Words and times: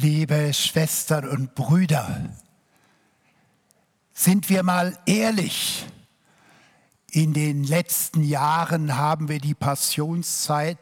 liebe 0.00 0.54
Schwestern 0.54 1.28
und 1.28 1.54
Brüder, 1.56 2.30
sind 4.12 4.48
wir 4.48 4.62
mal 4.62 4.96
ehrlich, 5.06 5.86
in 7.10 7.32
den 7.32 7.64
letzten 7.64 8.22
Jahren 8.22 8.96
haben 8.96 9.28
wir 9.28 9.40
die 9.40 9.54
Passionszeit 9.54 10.78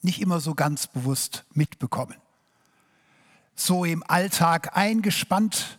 nicht 0.00 0.20
immer 0.20 0.40
so 0.40 0.54
ganz 0.54 0.88
bewusst 0.88 1.44
mitbekommen. 1.52 2.16
So 3.54 3.84
im 3.84 4.02
Alltag 4.08 4.76
eingespannt, 4.76 5.78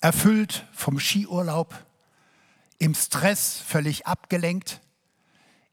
erfüllt 0.00 0.66
vom 0.72 0.98
Skiurlaub, 0.98 1.74
im 2.78 2.94
Stress 2.94 3.58
völlig 3.58 4.06
abgelenkt, 4.06 4.80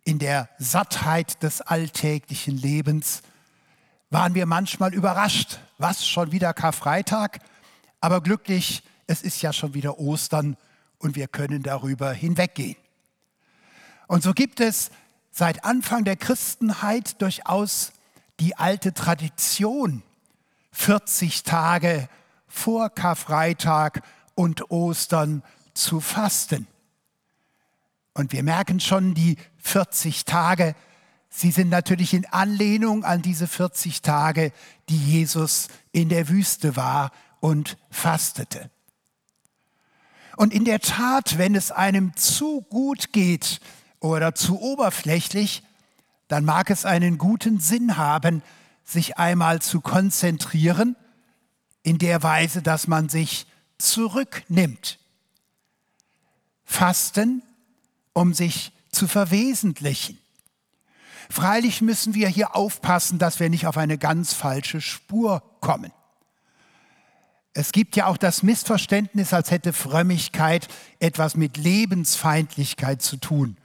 in 0.06 0.20
der 0.20 0.48
Sattheit 0.58 1.44
des 1.44 1.60
alltäglichen 1.60 2.58
Lebens 2.58 3.24
waren 4.10 4.36
wir 4.36 4.46
manchmal 4.46 4.94
überrascht, 4.94 5.60
was 5.78 6.08
schon 6.08 6.32
wieder 6.32 6.54
Karfreitag, 6.54 7.40
aber 8.00 8.22
glücklich, 8.22 8.84
es 9.08 9.22
ist 9.22 9.42
ja 9.42 9.54
schon 9.54 9.74
wieder 9.74 10.00
Ostern 10.00 10.58
und 10.98 11.16
wir 11.16 11.28
können 11.28 11.64
darüber 11.64 12.12
hinweggehen. 12.12 12.76
Und 14.08 14.24
so 14.24 14.34
gibt 14.34 14.60
es 14.60 14.92
seit 15.32 15.64
Anfang 15.64 16.04
der 16.04 16.16
Christenheit 16.16 17.22
durchaus 17.22 17.94
die 18.40 18.56
alte 18.56 18.94
Tradition, 18.94 20.04
40 20.72 21.44
Tage 21.44 22.08
vor 22.48 22.90
Karfreitag 22.90 24.02
und 24.36 24.72
Ostern 24.72 25.44
zu 25.74 26.00
fasten. 26.00 26.68
Und 28.14 28.32
wir 28.32 28.44
merken 28.44 28.80
schon, 28.80 29.14
die 29.14 29.38
40 29.58 30.26
Tage, 30.26 30.76
sie 31.30 31.52
sind 31.52 31.70
natürlich 31.70 32.14
in 32.14 32.26
Anlehnung 32.26 33.04
an 33.04 33.22
diese 33.22 33.48
40 33.48 34.02
Tage, 34.02 34.52
die 34.90 34.98
Jesus 34.98 35.68
in 35.92 36.10
der 36.10 36.30
Wüste 36.30 36.76
war 36.76 37.12
und 37.40 37.78
fastete. 37.90 38.70
Und 40.36 40.54
in 40.54 40.66
der 40.66 40.80
Tat, 40.80 41.38
wenn 41.38 41.56
es 41.56 41.72
einem 41.72 42.16
zu 42.16 42.62
gut 42.62 43.12
geht 43.12 43.60
oder 44.00 44.36
zu 44.36 44.62
oberflächlich, 44.62 45.64
dann 46.28 46.46
mag 46.46 46.70
es 46.70 46.86
einen 46.86 47.18
guten 47.18 47.60
Sinn 47.60 47.98
haben, 47.98 48.44
sich 48.84 49.18
einmal 49.18 49.62
zu 49.62 49.82
konzentrieren, 49.82 50.96
in 51.84 51.98
der 51.98 52.22
Weise, 52.22 52.62
dass 52.62 52.88
man 52.88 53.10
sich 53.10 53.48
zurücknimmt. 53.78 55.00
Fasten, 56.66 57.42
um 58.14 58.34
sich 58.34 58.74
zu 58.92 59.08
verwesentlichen. 59.08 60.20
Freilich 61.30 61.82
müssen 61.82 62.14
wir 62.14 62.28
hier 62.28 62.56
aufpassen, 62.56 63.20
dass 63.20 63.40
wir 63.40 63.50
nicht 63.50 63.68
auf 63.68 63.78
eine 63.78 63.98
ganz 63.98 64.34
falsche 64.34 64.82
Spur 64.82 65.44
kommen. 65.60 65.92
Es 67.54 67.72
gibt 67.72 67.96
ja 67.96 68.06
auch 68.06 68.18
das 68.18 68.44
Missverständnis, 68.44 69.34
als 69.34 69.50
hätte 69.50 69.74
Frömmigkeit 69.74 70.68
etwas 71.00 71.36
mit 71.36 71.58
Lebensfeindlichkeit 71.58 73.02
zu 73.02 73.18
tun. 73.18 73.58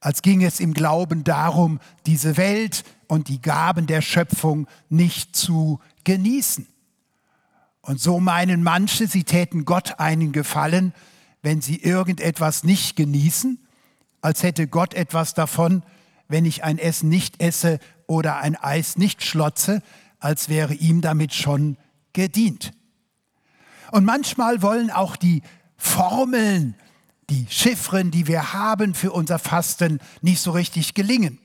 Als 0.00 0.20
ging 0.20 0.42
es 0.42 0.60
im 0.60 0.74
Glauben 0.74 1.24
darum, 1.24 1.78
diese 2.06 2.36
Welt 2.36 2.84
und 3.06 3.28
die 3.28 3.40
Gaben 3.40 3.86
der 3.86 4.02
Schöpfung 4.02 4.66
nicht 4.88 5.36
zu 5.36 5.80
genießen. 6.02 6.66
Und 7.80 8.00
so 8.00 8.18
meinen 8.18 8.62
manche, 8.62 9.06
sie 9.06 9.24
täten 9.24 9.64
Gott 9.64 10.00
einen 10.00 10.32
Gefallen, 10.32 10.92
wenn 11.42 11.60
sie 11.60 11.76
irgendetwas 11.76 12.64
nicht 12.64 12.96
genießen, 12.96 13.58
als 14.22 14.42
hätte 14.42 14.66
Gott 14.66 14.92
etwas 14.94 15.34
davon, 15.34 15.82
wenn 16.28 16.44
ich 16.44 16.64
ein 16.64 16.78
Essen 16.78 17.08
nicht 17.08 17.42
esse 17.42 17.78
oder 18.06 18.38
ein 18.38 18.56
Eis 18.56 18.96
nicht 18.96 19.22
schlotze, 19.22 19.82
als 20.20 20.48
wäre 20.48 20.74
ihm 20.74 21.00
damit 21.00 21.34
schon 21.34 21.76
gedient. 22.12 22.72
Und 23.90 24.04
manchmal 24.04 24.62
wollen 24.62 24.90
auch 24.90 25.16
die 25.16 25.42
Formeln, 25.76 26.74
die 27.30 27.46
Chiffren, 27.48 28.10
die 28.10 28.26
wir 28.26 28.52
haben 28.52 28.94
für 28.94 29.12
unser 29.12 29.38
Fasten, 29.38 29.98
nicht 30.20 30.40
so 30.40 30.50
richtig 30.52 30.94
gelingen. 30.94 31.38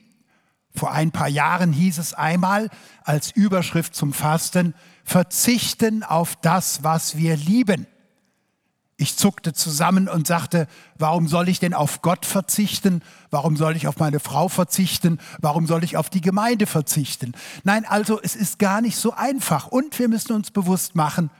Vor 0.74 0.92
ein 0.92 1.10
paar 1.10 1.28
Jahren 1.28 1.72
hieß 1.72 1.98
es 1.98 2.14
einmal 2.14 2.70
als 3.02 3.32
Überschrift 3.32 3.94
zum 3.94 4.12
Fasten, 4.12 4.74
verzichten 5.04 6.02
auf 6.02 6.36
das, 6.36 6.84
was 6.84 7.16
wir 7.16 7.36
lieben. 7.36 7.86
Ich 9.00 9.16
zuckte 9.16 9.54
zusammen 9.54 10.10
und 10.10 10.26
sagte, 10.26 10.66
warum 10.98 11.26
soll 11.26 11.48
ich 11.48 11.58
denn 11.58 11.72
auf 11.72 12.02
Gott 12.02 12.26
verzichten? 12.26 13.02
Warum 13.30 13.56
soll 13.56 13.74
ich 13.74 13.86
auf 13.86 13.96
meine 13.96 14.20
Frau 14.20 14.48
verzichten? 14.48 15.18
Warum 15.40 15.66
soll 15.66 15.84
ich 15.84 15.96
auf 15.96 16.10
die 16.10 16.20
Gemeinde 16.20 16.66
verzichten? 16.66 17.32
Nein, 17.64 17.86
also 17.86 18.20
es 18.20 18.36
ist 18.36 18.58
gar 18.58 18.82
nicht 18.82 18.98
so 18.98 19.14
einfach. 19.14 19.68
Und 19.68 19.98
wir 19.98 20.10
müssen 20.10 20.34
uns 20.34 20.50
bewusst 20.50 20.96
machen, 20.96 21.30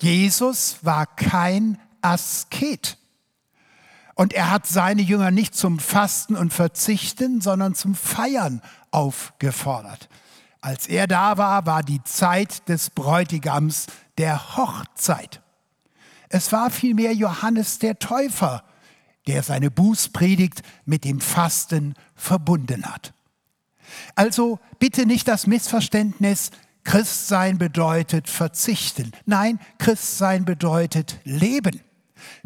Jesus 0.00 0.78
war 0.82 1.06
kein 1.06 1.76
Asket. 2.02 2.98
Und 4.14 4.32
er 4.32 4.52
hat 4.52 4.68
seine 4.68 5.02
Jünger 5.02 5.32
nicht 5.32 5.56
zum 5.56 5.80
Fasten 5.80 6.36
und 6.36 6.54
Verzichten, 6.54 7.40
sondern 7.40 7.74
zum 7.74 7.96
Feiern 7.96 8.62
aufgefordert. 8.92 10.08
Als 10.60 10.86
er 10.86 11.08
da 11.08 11.36
war, 11.36 11.66
war 11.66 11.82
die 11.82 12.04
Zeit 12.04 12.68
des 12.68 12.90
Bräutigams 12.90 13.86
der 14.18 14.56
Hochzeit. 14.56 15.42
Es 16.28 16.52
war 16.52 16.70
vielmehr 16.70 17.12
Johannes 17.12 17.78
der 17.78 17.98
Täufer, 17.98 18.64
der 19.26 19.42
seine 19.42 19.70
Bußpredigt 19.70 20.62
mit 20.84 21.04
dem 21.04 21.20
Fasten 21.20 21.94
verbunden 22.14 22.86
hat. 22.86 23.12
Also 24.14 24.58
bitte 24.78 25.06
nicht 25.06 25.28
das 25.28 25.46
Missverständnis, 25.46 26.50
Christsein 26.84 27.58
bedeutet 27.58 28.28
verzichten. 28.28 29.12
Nein, 29.24 29.58
Christsein 29.78 30.44
bedeutet 30.44 31.20
leben 31.24 31.80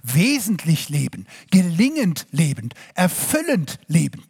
wesentlich 0.03 0.89
leben, 0.89 1.27
gelingend 1.51 2.27
leben, 2.31 2.71
erfüllend 2.95 3.79
leben. 3.87 4.25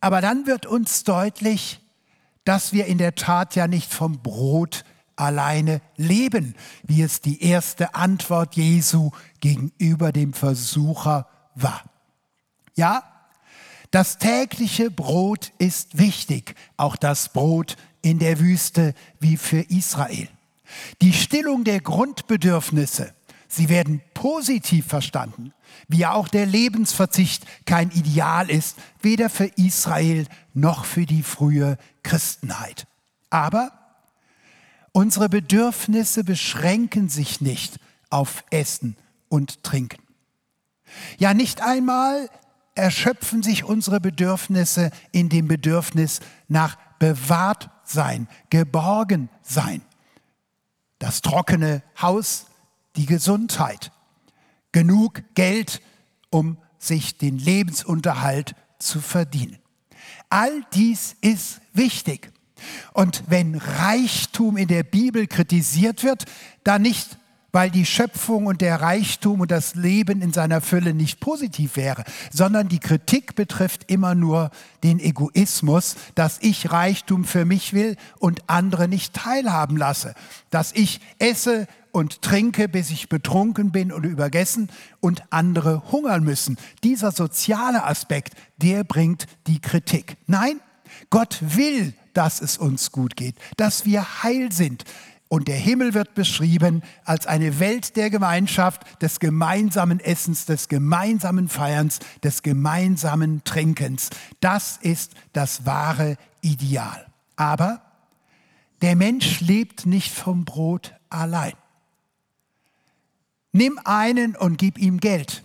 Aber 0.00 0.20
dann 0.20 0.46
wird 0.46 0.66
uns 0.66 1.04
deutlich, 1.04 1.80
dass 2.44 2.72
wir 2.72 2.86
in 2.86 2.98
der 2.98 3.14
Tat 3.14 3.54
ja 3.54 3.68
nicht 3.68 3.92
vom 3.92 4.22
Brot 4.22 4.84
alleine 5.22 5.80
leben, 5.96 6.54
wie 6.82 7.02
es 7.02 7.20
die 7.20 7.42
erste 7.42 7.94
Antwort 7.94 8.56
Jesu 8.56 9.10
gegenüber 9.40 10.12
dem 10.12 10.32
Versucher 10.32 11.28
war. 11.54 11.82
Ja, 12.74 13.02
das 13.90 14.18
tägliche 14.18 14.90
Brot 14.90 15.52
ist 15.58 15.98
wichtig, 15.98 16.54
auch 16.76 16.96
das 16.96 17.28
Brot 17.30 17.76
in 18.00 18.18
der 18.18 18.40
Wüste 18.40 18.94
wie 19.20 19.36
für 19.36 19.60
Israel. 19.60 20.28
Die 21.02 21.12
Stillung 21.12 21.64
der 21.64 21.80
Grundbedürfnisse 21.80 23.12
Sie 23.54 23.68
werden 23.68 24.00
positiv 24.14 24.86
verstanden, 24.86 25.52
wie 25.86 26.06
auch 26.06 26.28
der 26.28 26.46
Lebensverzicht 26.46 27.44
kein 27.66 27.90
Ideal 27.90 28.48
ist, 28.48 28.78
weder 29.02 29.28
für 29.28 29.44
Israel 29.56 30.26
noch 30.54 30.86
für 30.86 31.04
die 31.04 31.22
frühe 31.22 31.76
Christenheit. 32.02 32.86
Aber 33.28 33.81
unsere 34.92 35.28
Bedürfnisse 35.28 36.24
beschränken 36.24 37.08
sich 37.08 37.40
nicht 37.40 37.78
auf 38.10 38.44
Essen 38.50 38.96
und 39.28 39.62
Trinken. 39.62 40.02
Ja, 41.18 41.34
nicht 41.34 41.62
einmal 41.62 42.28
erschöpfen 42.74 43.42
sich 43.42 43.64
unsere 43.64 44.00
Bedürfnisse 44.00 44.90
in 45.10 45.28
dem 45.28 45.48
Bedürfnis 45.48 46.20
nach 46.48 46.76
bewahrt 46.98 47.70
sein, 47.84 48.28
geborgen 48.50 49.28
sein. 49.42 49.82
Das 50.98 51.20
trockene 51.20 51.82
Haus 52.00 52.46
die 52.96 53.06
Gesundheit, 53.06 53.90
genug 54.70 55.22
Geld, 55.34 55.82
um 56.30 56.58
sich 56.78 57.16
den 57.18 57.38
Lebensunterhalt 57.38 58.54
zu 58.78 59.00
verdienen. 59.00 59.58
All 60.28 60.64
dies 60.72 61.16
ist 61.20 61.60
wichtig. 61.72 62.31
Und 62.92 63.24
wenn 63.28 63.56
Reichtum 63.56 64.56
in 64.56 64.68
der 64.68 64.82
Bibel 64.82 65.26
kritisiert 65.26 66.04
wird, 66.04 66.24
dann 66.64 66.82
nicht 66.82 67.16
weil 67.52 67.70
die 67.70 67.86
Schöpfung 67.86 68.46
und 68.46 68.60
der 68.62 68.80
Reichtum 68.80 69.40
und 69.40 69.50
das 69.50 69.74
Leben 69.74 70.22
in 70.22 70.32
seiner 70.32 70.60
Fülle 70.60 70.94
nicht 70.94 71.20
positiv 71.20 71.76
wäre, 71.76 72.04
sondern 72.32 72.68
die 72.68 72.78
Kritik 72.78 73.34
betrifft 73.34 73.90
immer 73.90 74.14
nur 74.14 74.50
den 74.82 74.98
Egoismus, 74.98 75.96
dass 76.14 76.38
ich 76.40 76.72
Reichtum 76.72 77.24
für 77.24 77.44
mich 77.44 77.74
will 77.74 77.96
und 78.18 78.48
andere 78.48 78.88
nicht 78.88 79.14
teilhaben 79.14 79.76
lasse, 79.76 80.14
dass 80.50 80.72
ich 80.72 81.00
esse 81.18 81.68
und 81.92 82.22
trinke, 82.22 82.68
bis 82.68 82.90
ich 82.90 83.10
betrunken 83.10 83.70
bin 83.70 83.92
und 83.92 84.04
übergessen 84.04 84.70
und 85.00 85.22
andere 85.28 85.92
hungern 85.92 86.24
müssen. 86.24 86.56
Dieser 86.82 87.12
soziale 87.12 87.84
Aspekt, 87.84 88.32
der 88.56 88.82
bringt 88.82 89.26
die 89.46 89.60
Kritik. 89.60 90.16
Nein, 90.26 90.58
Gott 91.12 91.38
will, 91.42 91.92
dass 92.14 92.40
es 92.40 92.56
uns 92.56 92.90
gut 92.90 93.16
geht, 93.16 93.36
dass 93.58 93.84
wir 93.84 94.22
heil 94.22 94.50
sind, 94.50 94.84
und 95.28 95.48
der 95.48 95.56
Himmel 95.56 95.94
wird 95.94 96.14
beschrieben 96.14 96.82
als 97.06 97.26
eine 97.26 97.58
Welt 97.58 97.96
der 97.96 98.10
Gemeinschaft, 98.10 99.00
des 99.00 99.18
gemeinsamen 99.18 99.98
Essens, 99.98 100.44
des 100.44 100.68
gemeinsamen 100.68 101.48
Feierns, 101.48 102.00
des 102.22 102.42
gemeinsamen 102.42 103.42
Trinkens. 103.44 104.10
Das 104.40 104.76
ist 104.82 105.12
das 105.32 105.64
wahre 105.64 106.18
Ideal. 106.42 107.06
Aber 107.36 107.80
der 108.82 108.94
Mensch 108.94 109.40
lebt 109.40 109.86
nicht 109.86 110.12
vom 110.12 110.44
Brot 110.44 110.94
allein. 111.08 111.54
Nimm 113.52 113.80
einen 113.84 114.36
und 114.36 114.58
gib 114.58 114.76
ihm 114.76 115.00
Geld. 115.00 115.44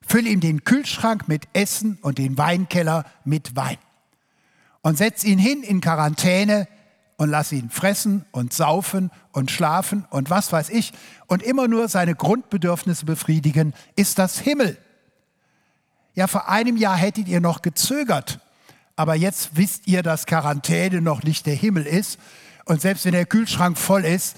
Füll 0.00 0.26
ihm 0.26 0.40
den 0.40 0.64
Kühlschrank 0.64 1.28
mit 1.28 1.46
Essen 1.52 1.98
und 2.00 2.16
den 2.16 2.38
Weinkeller 2.38 3.04
mit 3.24 3.54
Wein. 3.54 3.76
Und 4.88 4.96
setz 4.96 5.22
ihn 5.22 5.38
hin 5.38 5.62
in 5.62 5.82
Quarantäne 5.82 6.66
und 7.18 7.28
lass 7.28 7.52
ihn 7.52 7.68
fressen 7.68 8.24
und 8.30 8.54
saufen 8.54 9.10
und 9.32 9.50
schlafen 9.50 10.06
und 10.08 10.30
was 10.30 10.50
weiß 10.50 10.70
ich 10.70 10.94
und 11.26 11.42
immer 11.42 11.68
nur 11.68 11.88
seine 11.88 12.14
Grundbedürfnisse 12.14 13.04
befriedigen, 13.04 13.74
ist 13.96 14.18
das 14.18 14.38
Himmel. 14.38 14.78
Ja, 16.14 16.26
vor 16.26 16.48
einem 16.48 16.78
Jahr 16.78 16.96
hättet 16.96 17.28
ihr 17.28 17.42
noch 17.42 17.60
gezögert, 17.60 18.40
aber 18.96 19.14
jetzt 19.14 19.58
wisst 19.58 19.86
ihr, 19.86 20.02
dass 20.02 20.24
Quarantäne 20.24 21.02
noch 21.02 21.22
nicht 21.22 21.44
der 21.44 21.54
Himmel 21.54 21.84
ist. 21.84 22.18
Und 22.64 22.80
selbst 22.80 23.04
wenn 23.04 23.12
der 23.12 23.26
Kühlschrank 23.26 23.76
voll 23.76 24.06
ist, 24.06 24.36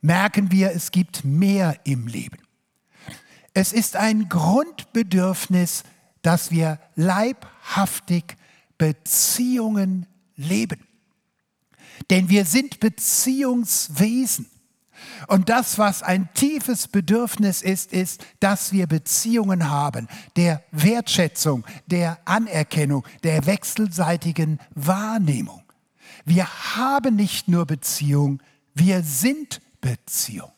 merken 0.00 0.50
wir, 0.50 0.72
es 0.72 0.90
gibt 0.90 1.24
mehr 1.24 1.76
im 1.84 2.08
Leben. 2.08 2.38
Es 3.54 3.72
ist 3.72 3.94
ein 3.94 4.28
Grundbedürfnis, 4.28 5.84
dass 6.22 6.50
wir 6.50 6.80
leibhaftig 6.96 8.36
Beziehungen 8.82 10.06
leben. 10.34 10.80
Denn 12.10 12.28
wir 12.28 12.44
sind 12.44 12.80
Beziehungswesen. 12.80 14.50
Und 15.28 15.48
das, 15.48 15.78
was 15.78 16.02
ein 16.02 16.28
tiefes 16.34 16.88
Bedürfnis 16.88 17.62
ist, 17.62 17.92
ist, 17.92 18.26
dass 18.40 18.72
wir 18.72 18.88
Beziehungen 18.88 19.70
haben, 19.70 20.08
der 20.34 20.64
Wertschätzung, 20.72 21.64
der 21.86 22.18
Anerkennung, 22.24 23.06
der 23.22 23.46
wechselseitigen 23.46 24.58
Wahrnehmung. 24.74 25.62
Wir 26.24 26.48
haben 26.74 27.14
nicht 27.14 27.46
nur 27.46 27.66
Beziehung, 27.66 28.42
wir 28.74 29.04
sind 29.04 29.60
Beziehung. 29.80 30.50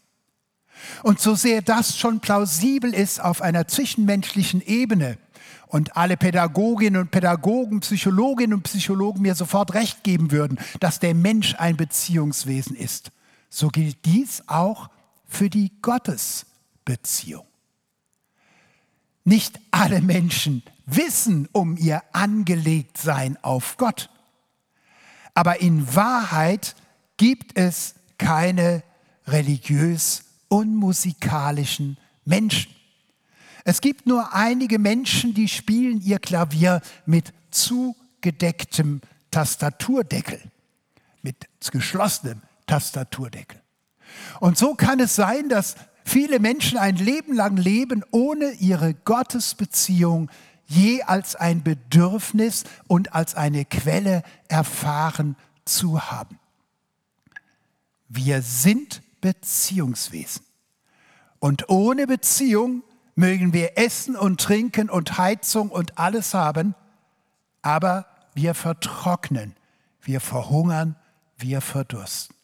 Und 1.03 1.21
so 1.21 1.35
sehr 1.35 1.61
das 1.61 1.99
schon 1.99 2.21
plausibel 2.21 2.95
ist 2.95 3.21
auf 3.21 3.43
einer 3.43 3.69
zwischenmenschlichen 3.69 4.63
Ebene 4.63 5.19
und 5.67 5.97
alle 5.97 6.17
Pädagoginnen 6.17 7.01
und 7.01 7.11
Pädagogen, 7.11 7.81
Psychologinnen 7.81 8.55
und 8.55 8.63
Psychologen 8.63 9.23
mir 9.23 9.35
sofort 9.35 9.75
recht 9.75 10.05
geben 10.05 10.31
würden, 10.31 10.59
dass 10.81 11.01
der 11.01 11.15
Mensch 11.15 11.55
ein 11.59 11.77
Beziehungswesen 11.77 12.77
ist, 12.77 13.11
so 13.49 13.69
gilt 13.69 14.05
dies 14.05 14.43
auch 14.47 14.89
für 15.27 15.51
die 15.51 15.73
Gottesbeziehung. 15.83 17.47
Nicht 19.25 19.59
alle 19.71 20.03
Menschen 20.03 20.63
wissen 20.87 21.49
um 21.53 21.77
ihr 21.77 22.03
Angelegtsein 22.13 23.39
auf 23.43 23.77
Gott, 23.77 24.11
aber 25.35 25.61
in 25.61 25.95
Wahrheit 25.95 26.77
gibt 27.17 27.59
es 27.59 27.95
keine 28.19 28.83
religiös 29.27 30.25
unmusikalischen 30.49 31.97
Menschen. 32.25 32.74
Es 33.65 33.81
gibt 33.81 34.07
nur 34.07 34.35
einige 34.35 34.79
Menschen, 34.79 35.33
die 35.33 35.49
spielen 35.49 36.03
ihr 36.03 36.19
Klavier 36.19 36.83
mit 37.07 37.33
zugedecktem 37.51 39.01
Tastaturdeckel, 39.31 40.41
mit 41.23 41.49
geschlossenem 41.73 42.43
Tastaturdeckel. 42.67 43.61
Und 44.39 44.59
so 44.59 44.75
kann 44.75 45.01
es 45.01 45.17
sein, 45.17 45.49
dass 45.49 45.77
viele 46.05 46.41
Menschen 46.41 46.77
ein 46.77 46.97
Leben 46.97 47.35
lang 47.35 47.57
leben, 47.57 48.05
ohne 48.11 48.51
ihre 48.53 48.93
Gottesbeziehung 48.93 50.31
je 50.67 51.03
als 51.03 51.35
ein 51.35 51.63
Bedürfnis 51.63 52.65
und 52.87 53.15
als 53.15 53.35
eine 53.35 53.65
Quelle 53.65 54.23
erfahren 54.49 55.37
zu 55.65 56.11
haben. 56.11 56.39
Wir 58.09 58.43
sind 58.43 59.03
Beziehungswesen. 59.23 60.43
Und 61.39 61.69
ohne 61.71 62.07
Beziehung 62.07 62.83
mögen 63.15 63.53
wir 63.53 63.79
Essen 63.79 64.17
und 64.17 64.41
Trinken 64.41 64.91
und 64.91 65.19
Heizung 65.19 65.71
und 65.71 65.99
alles 65.99 66.35
haben, 66.35 66.75
aber 67.63 68.07
wir 68.35 68.55
vertrocknen, 68.55 69.55
wir 70.03 70.21
verhungern, 70.21 70.97
wir 71.39 71.61
verdursten. 71.61 72.35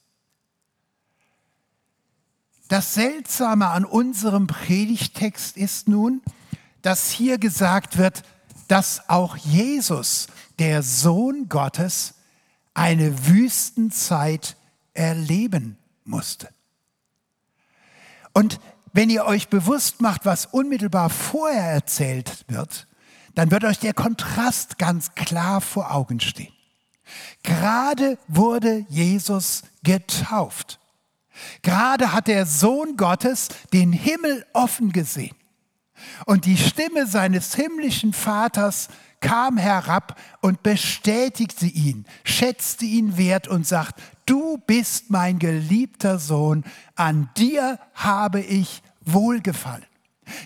Das 2.68 2.94
Seltsame 2.94 3.68
an 3.68 3.84
unserem 3.84 4.46
Predigtext 4.46 5.56
ist 5.56 5.88
nun, 5.88 6.22
dass 6.82 7.10
hier 7.10 7.38
gesagt 7.38 7.98
wird, 7.98 8.22
dass 8.68 9.08
auch 9.08 9.36
Jesus, 9.36 10.28
der 10.60 10.84
Sohn 10.84 11.48
Gottes, 11.48 12.14
eine 12.72 13.26
Wüstenzeit 13.26 14.56
erleben 14.94 15.76
musste. 16.04 16.48
Und 18.32 18.60
wenn 18.92 19.10
ihr 19.10 19.24
euch 19.24 19.48
bewusst 19.48 20.00
macht, 20.00 20.24
was 20.24 20.46
unmittelbar 20.46 21.10
vorher 21.10 21.70
erzählt 21.70 22.44
wird, 22.48 22.86
dann 23.34 23.50
wird 23.50 23.64
euch 23.64 23.78
der 23.78 23.94
Kontrast 23.94 24.78
ganz 24.78 25.14
klar 25.14 25.60
vor 25.60 25.94
Augen 25.94 26.20
stehen. 26.20 26.52
Gerade 27.42 28.18
wurde 28.28 28.84
Jesus 28.88 29.62
getauft. 29.82 30.78
Gerade 31.62 32.12
hat 32.12 32.26
der 32.26 32.46
Sohn 32.46 32.96
Gottes 32.96 33.48
den 33.72 33.92
Himmel 33.92 34.44
offen 34.52 34.92
gesehen. 34.92 35.34
Und 36.26 36.44
die 36.44 36.56
Stimme 36.56 37.06
seines 37.06 37.54
himmlischen 37.54 38.12
Vaters 38.12 38.88
kam 39.20 39.58
herab 39.58 40.18
und 40.40 40.62
bestätigte 40.62 41.66
ihn, 41.66 42.06
schätzte 42.24 42.86
ihn 42.86 43.16
wert 43.16 43.48
und 43.48 43.66
sagt, 43.66 44.00
du 44.26 44.58
bist 44.66 45.10
mein 45.10 45.38
geliebter 45.38 46.18
Sohn, 46.18 46.64
an 46.94 47.28
dir 47.36 47.78
habe 47.94 48.40
ich 48.40 48.82
Wohlgefallen. 49.02 49.84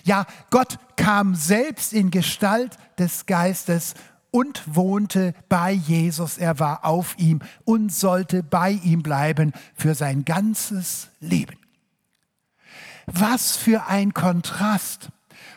Ja, 0.03 0.25
Gott 0.49 0.79
kam 0.95 1.35
selbst 1.35 1.93
in 1.93 2.11
Gestalt 2.11 2.77
des 2.97 3.25
Geistes 3.25 3.93
und 4.31 4.63
wohnte 4.65 5.33
bei 5.47 5.71
Jesus. 5.71 6.37
Er 6.37 6.59
war 6.59 6.83
auf 6.83 7.17
ihm 7.17 7.41
und 7.63 7.93
sollte 7.93 8.43
bei 8.43 8.71
ihm 8.71 9.03
bleiben 9.03 9.53
für 9.75 9.95
sein 9.95 10.25
ganzes 10.25 11.09
Leben. 11.19 11.57
Was 13.05 13.55
für 13.55 13.85
ein 13.87 14.13
Kontrast 14.13 15.09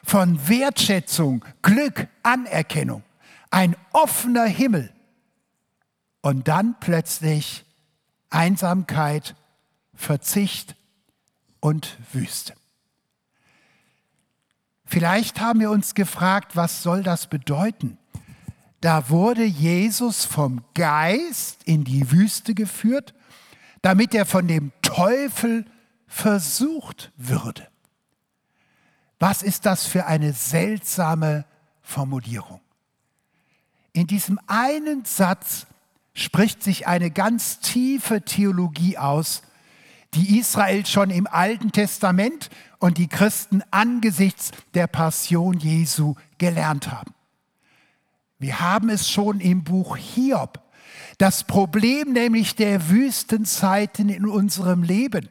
von 0.04 0.48
Wertschätzung, 0.48 1.44
Glück, 1.62 2.08
Anerkennung 2.22 3.02
ein 3.50 3.76
offener 3.92 4.46
Himmel 4.46 4.92
und 6.20 6.48
dann 6.48 6.76
plötzlich 6.80 7.64
Einsamkeit, 8.30 9.34
Verzicht 9.94 10.76
und 11.60 11.96
Wüste. 12.12 12.54
Vielleicht 14.84 15.40
haben 15.40 15.60
wir 15.60 15.70
uns 15.70 15.94
gefragt, 15.94 16.56
was 16.56 16.82
soll 16.82 17.02
das 17.02 17.26
bedeuten? 17.26 17.98
Da 18.80 19.10
wurde 19.10 19.44
Jesus 19.44 20.24
vom 20.24 20.64
Geist 20.74 21.64
in 21.64 21.84
die 21.84 22.10
Wüste 22.10 22.54
geführt, 22.54 23.14
damit 23.82 24.14
er 24.14 24.24
von 24.24 24.46
dem 24.46 24.72
Teufel 24.82 25.64
versucht 26.06 27.12
würde. 27.16 27.68
Was 29.18 29.42
ist 29.42 29.66
das 29.66 29.84
für 29.84 30.06
eine 30.06 30.32
seltsame 30.32 31.44
Formulierung? 31.82 32.60
In 33.98 34.06
diesem 34.06 34.38
einen 34.46 35.04
Satz 35.04 35.66
spricht 36.14 36.62
sich 36.62 36.86
eine 36.86 37.10
ganz 37.10 37.58
tiefe 37.58 38.22
Theologie 38.22 38.96
aus, 38.96 39.42
die 40.14 40.38
Israel 40.38 40.86
schon 40.86 41.10
im 41.10 41.26
Alten 41.26 41.72
Testament 41.72 42.48
und 42.78 42.98
die 42.98 43.08
Christen 43.08 43.60
angesichts 43.72 44.52
der 44.74 44.86
Passion 44.86 45.58
Jesu 45.58 46.14
gelernt 46.38 46.92
haben. 46.92 47.12
Wir 48.38 48.60
haben 48.60 48.88
es 48.88 49.10
schon 49.10 49.40
im 49.40 49.64
Buch 49.64 49.96
Hiob. 49.96 50.60
Das 51.18 51.42
Problem 51.42 52.12
nämlich 52.12 52.54
der 52.54 52.90
Wüstenzeiten 52.90 54.10
in 54.10 54.26
unserem 54.26 54.84
Leben. 54.84 55.28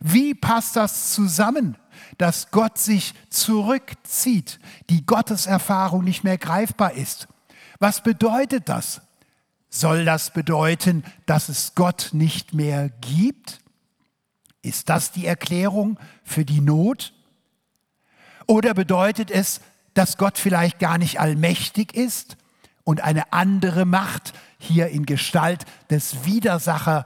Wie 0.00 0.34
passt 0.34 0.76
das 0.76 1.12
zusammen, 1.12 1.76
dass 2.16 2.52
Gott 2.52 2.78
sich 2.78 3.12
zurückzieht, 3.28 4.60
die 4.88 5.04
Gotteserfahrung 5.04 6.04
nicht 6.04 6.22
mehr 6.22 6.38
greifbar 6.38 6.92
ist? 6.92 7.26
Was 7.84 8.00
bedeutet 8.00 8.70
das? 8.70 9.02
Soll 9.68 10.06
das 10.06 10.30
bedeuten, 10.30 11.04
dass 11.26 11.50
es 11.50 11.74
Gott 11.74 12.12
nicht 12.12 12.54
mehr 12.54 12.88
gibt? 13.02 13.60
Ist 14.62 14.88
das 14.88 15.12
die 15.12 15.26
Erklärung 15.26 15.98
für 16.22 16.46
die 16.46 16.62
Not? 16.62 17.12
Oder 18.46 18.72
bedeutet 18.72 19.30
es, 19.30 19.60
dass 19.92 20.16
Gott 20.16 20.38
vielleicht 20.38 20.78
gar 20.78 20.96
nicht 20.96 21.20
allmächtig 21.20 21.92
ist 21.92 22.38
und 22.84 23.02
eine 23.02 23.34
andere 23.34 23.84
Macht 23.84 24.32
hier 24.56 24.88
in 24.88 25.04
Gestalt 25.04 25.66
des 25.90 26.24
Widersacher, 26.24 27.04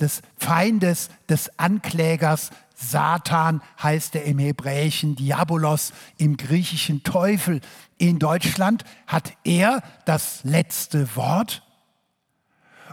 des 0.00 0.22
Feindes, 0.36 1.08
des 1.28 1.56
Anklägers 1.56 2.50
Satan 2.78 3.62
heißt 3.82 4.14
er 4.16 4.24
im 4.24 4.38
Hebräischen 4.38 5.16
Diabolos, 5.16 5.92
im 6.18 6.36
Griechischen 6.36 7.02
Teufel. 7.02 7.62
In 7.96 8.18
Deutschland 8.18 8.84
hat 9.06 9.32
er 9.44 9.82
das 10.04 10.44
letzte 10.44 11.16
Wort. 11.16 11.62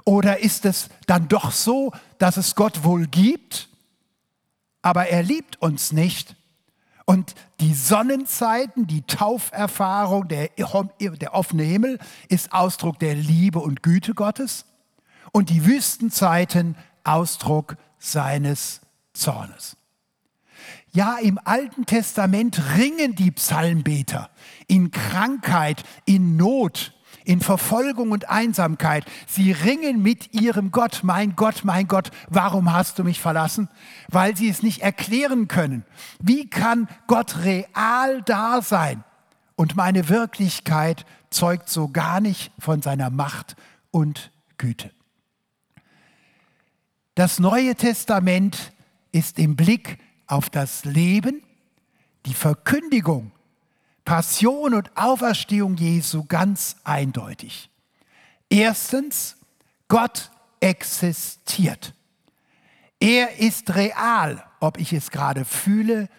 Oder 0.05 0.39
ist 0.39 0.65
es 0.65 0.89
dann 1.05 1.27
doch 1.27 1.51
so, 1.51 1.91
dass 2.17 2.37
es 2.37 2.55
Gott 2.55 2.83
wohl 2.83 3.07
gibt, 3.07 3.69
aber 4.81 5.07
er 5.07 5.21
liebt 5.21 5.61
uns 5.61 5.91
nicht? 5.91 6.37
Und 7.05 7.35
die 7.59 7.73
Sonnenzeiten, 7.73 8.87
die 8.87 9.01
Tauferfahrung, 9.01 10.29
der, 10.29 10.49
der 10.57 11.33
offene 11.33 11.63
Himmel 11.63 11.99
ist 12.29 12.53
Ausdruck 12.53 12.99
der 12.99 13.15
Liebe 13.15 13.59
und 13.59 13.83
Güte 13.83 14.13
Gottes 14.13 14.65
und 15.33 15.49
die 15.49 15.65
Wüstenzeiten 15.65 16.77
Ausdruck 17.03 17.75
seines 17.97 18.79
Zornes. 19.13 19.77
Ja, 20.91 21.17
im 21.17 21.39
Alten 21.43 21.85
Testament 21.85 22.61
ringen 22.77 23.15
die 23.15 23.31
Psalmbeter 23.31 24.29
in 24.67 24.91
Krankheit, 24.91 25.83
in 26.05 26.37
Not, 26.37 26.93
in 27.25 27.41
Verfolgung 27.41 28.11
und 28.11 28.29
Einsamkeit. 28.29 29.05
Sie 29.27 29.51
ringen 29.51 30.01
mit 30.03 30.33
ihrem 30.33 30.71
Gott, 30.71 30.99
mein 31.03 31.35
Gott, 31.35 31.61
mein 31.63 31.87
Gott, 31.87 32.11
warum 32.29 32.71
hast 32.71 32.99
du 32.99 33.03
mich 33.03 33.19
verlassen? 33.19 33.69
Weil 34.09 34.37
sie 34.37 34.49
es 34.49 34.61
nicht 34.61 34.81
erklären 34.81 35.47
können. 35.47 35.83
Wie 36.19 36.49
kann 36.49 36.87
Gott 37.07 37.37
real 37.43 38.21
da 38.23 38.61
sein? 38.61 39.03
Und 39.55 39.75
meine 39.75 40.09
Wirklichkeit 40.09 41.05
zeugt 41.29 41.69
so 41.69 41.87
gar 41.87 42.19
nicht 42.19 42.51
von 42.59 42.81
seiner 42.81 43.09
Macht 43.09 43.55
und 43.91 44.31
Güte. 44.57 44.91
Das 47.15 47.39
Neue 47.39 47.75
Testament 47.75 48.73
ist 49.13 49.39
im 49.39 49.55
Blick 49.55 49.99
auf 50.27 50.49
das 50.49 50.83
Leben, 50.83 51.41
die 52.25 52.33
Verkündigung 52.33 53.31
Passion 54.05 54.73
und 54.73 54.95
Auferstehung 54.97 55.77
Jesu 55.77 56.25
ganz 56.25 56.75
eindeutig. 56.83 57.69
Erstens, 58.49 59.37
Gott 59.87 60.29
existiert. 60.59 61.93
Er 62.99 63.37
ist 63.39 63.75
real, 63.75 64.43
ob 64.59 64.77
ich 64.77 64.93
es 64.93 65.11
gerade 65.11 65.45
fühle 65.45 66.09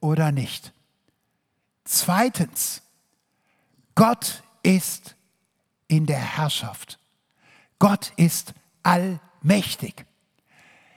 oder 0.00 0.32
nicht. 0.32 0.72
Zweitens, 1.84 2.82
Gott 3.94 4.42
ist 4.62 5.16
in 5.86 6.06
der 6.06 6.18
Herrschaft. 6.18 6.98
Gott 7.78 8.12
ist 8.16 8.54
allmächtig. 8.82 10.06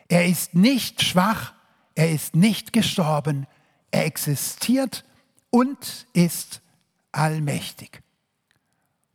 Er 0.08 0.26
ist 0.26 0.54
nicht 0.54 1.02
schwach, 1.02 1.54
er 1.96 2.12
ist 2.12 2.36
nicht 2.36 2.74
gestorben, 2.74 3.48
er 3.92 4.06
existiert 4.06 5.04
und 5.50 6.08
ist 6.14 6.62
allmächtig. 7.12 8.02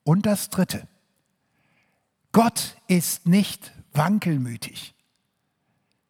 Und 0.05 0.27
das 0.27 0.51
Dritte. 0.51 0.89
Gott 2.33 2.77
ist 2.89 3.27
nicht 3.27 3.73
wankelmütig, 3.93 4.95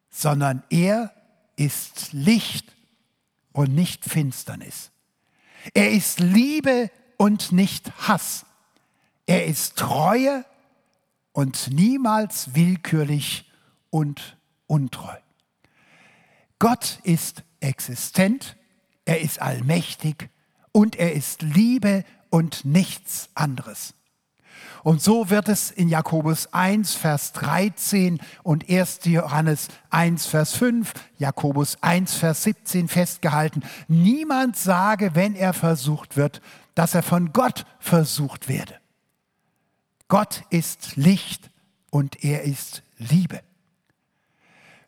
sondern 0.09 0.63
er 0.69 1.13
ist 1.55 2.13
Licht 2.13 2.73
und 3.51 3.75
nicht 3.75 4.05
Finsternis. 4.05 4.91
Er 5.73 5.91
ist 5.91 6.19
Liebe 6.19 6.89
und 7.17 7.51
nicht 7.51 7.91
Hass. 8.07 8.45
Er 9.25 9.45
ist 9.45 9.77
Treue 9.77 10.45
und 11.31 11.69
niemals 11.71 12.55
willkürlich 12.55 13.49
und 13.89 14.37
untreu. 14.67 15.17
Gott 16.59 16.99
ist 17.03 17.43
existent 17.59 18.55
er 19.05 19.21
ist 19.21 19.41
allmächtig 19.41 20.29
und 20.71 20.95
er 20.95 21.13
ist 21.13 21.41
Liebe 21.41 22.03
und 22.29 22.65
nichts 22.65 23.29
anderes. 23.35 23.93
Und 24.83 25.01
so 25.01 25.29
wird 25.29 25.49
es 25.49 25.71
in 25.71 25.87
Jakobus 25.87 26.53
1, 26.53 26.93
Vers 26.95 27.31
13 27.33 28.19
und 28.43 28.69
1. 28.69 28.99
Johannes 29.05 29.69
1, 29.89 30.25
Vers 30.25 30.53
5, 30.53 30.93
Jakobus 31.17 31.77
1, 31.81 32.13
Vers 32.15 32.43
17 32.43 32.87
festgehalten. 32.87 33.63
Niemand 33.87 34.57
sage, 34.57 35.15
wenn 35.15 35.35
er 35.35 35.53
versucht 35.53 36.17
wird, 36.17 36.41
dass 36.75 36.95
er 36.95 37.03
von 37.03 37.31
Gott 37.33 37.65
versucht 37.79 38.49
werde. 38.49 38.79
Gott 40.07 40.43
ist 40.49 40.95
Licht 40.95 41.49
und 41.89 42.23
er 42.23 42.43
ist 42.43 42.83
Liebe. 42.97 43.41